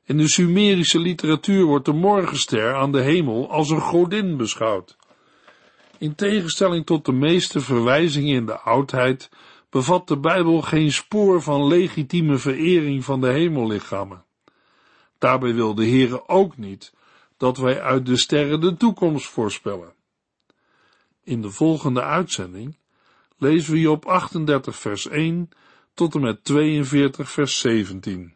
In 0.07 0.16
de 0.16 0.29
Sumerische 0.29 0.99
literatuur 0.99 1.64
wordt 1.64 1.85
de 1.85 1.92
morgenster 1.92 2.75
aan 2.75 2.92
de 2.92 3.01
hemel 3.01 3.51
als 3.51 3.71
een 3.71 3.81
godin 3.81 4.37
beschouwd. 4.37 4.97
In 5.99 6.14
tegenstelling 6.14 6.87
tot 6.87 7.05
de 7.05 7.12
meeste 7.12 7.61
verwijzingen 7.61 8.35
in 8.35 8.47
de 8.47 8.59
oudheid 8.59 9.31
bevat 9.71 10.09
de 10.09 10.19
Bijbel 10.19 10.62
geen 10.62 10.92
spoor 10.92 11.42
van 11.42 11.66
legitieme 11.66 12.38
verering 12.38 13.05
van 13.05 13.21
de 13.21 13.29
hemellichamen. 13.29 14.25
Daarbij 15.19 15.55
wil 15.55 15.75
de 15.75 15.87
Heere 15.87 16.29
ook 16.29 16.57
niet 16.57 16.92
dat 17.37 17.57
wij 17.57 17.81
uit 17.81 18.07
de 18.07 18.16
sterren 18.16 18.61
de 18.61 18.77
toekomst 18.77 19.27
voorspellen. 19.27 19.92
In 21.25 21.42
de 21.42 21.51
volgende 21.51 22.03
uitzending 22.03 22.77
lezen 23.38 23.75
we 23.75 23.90
op 23.90 24.05
38 24.05 24.77
vers 24.77 25.09
1 25.09 25.49
tot 25.95 26.14
en 26.14 26.21
met 26.21 26.45
42 26.45 27.31
vers 27.31 27.59
17. 27.59 28.36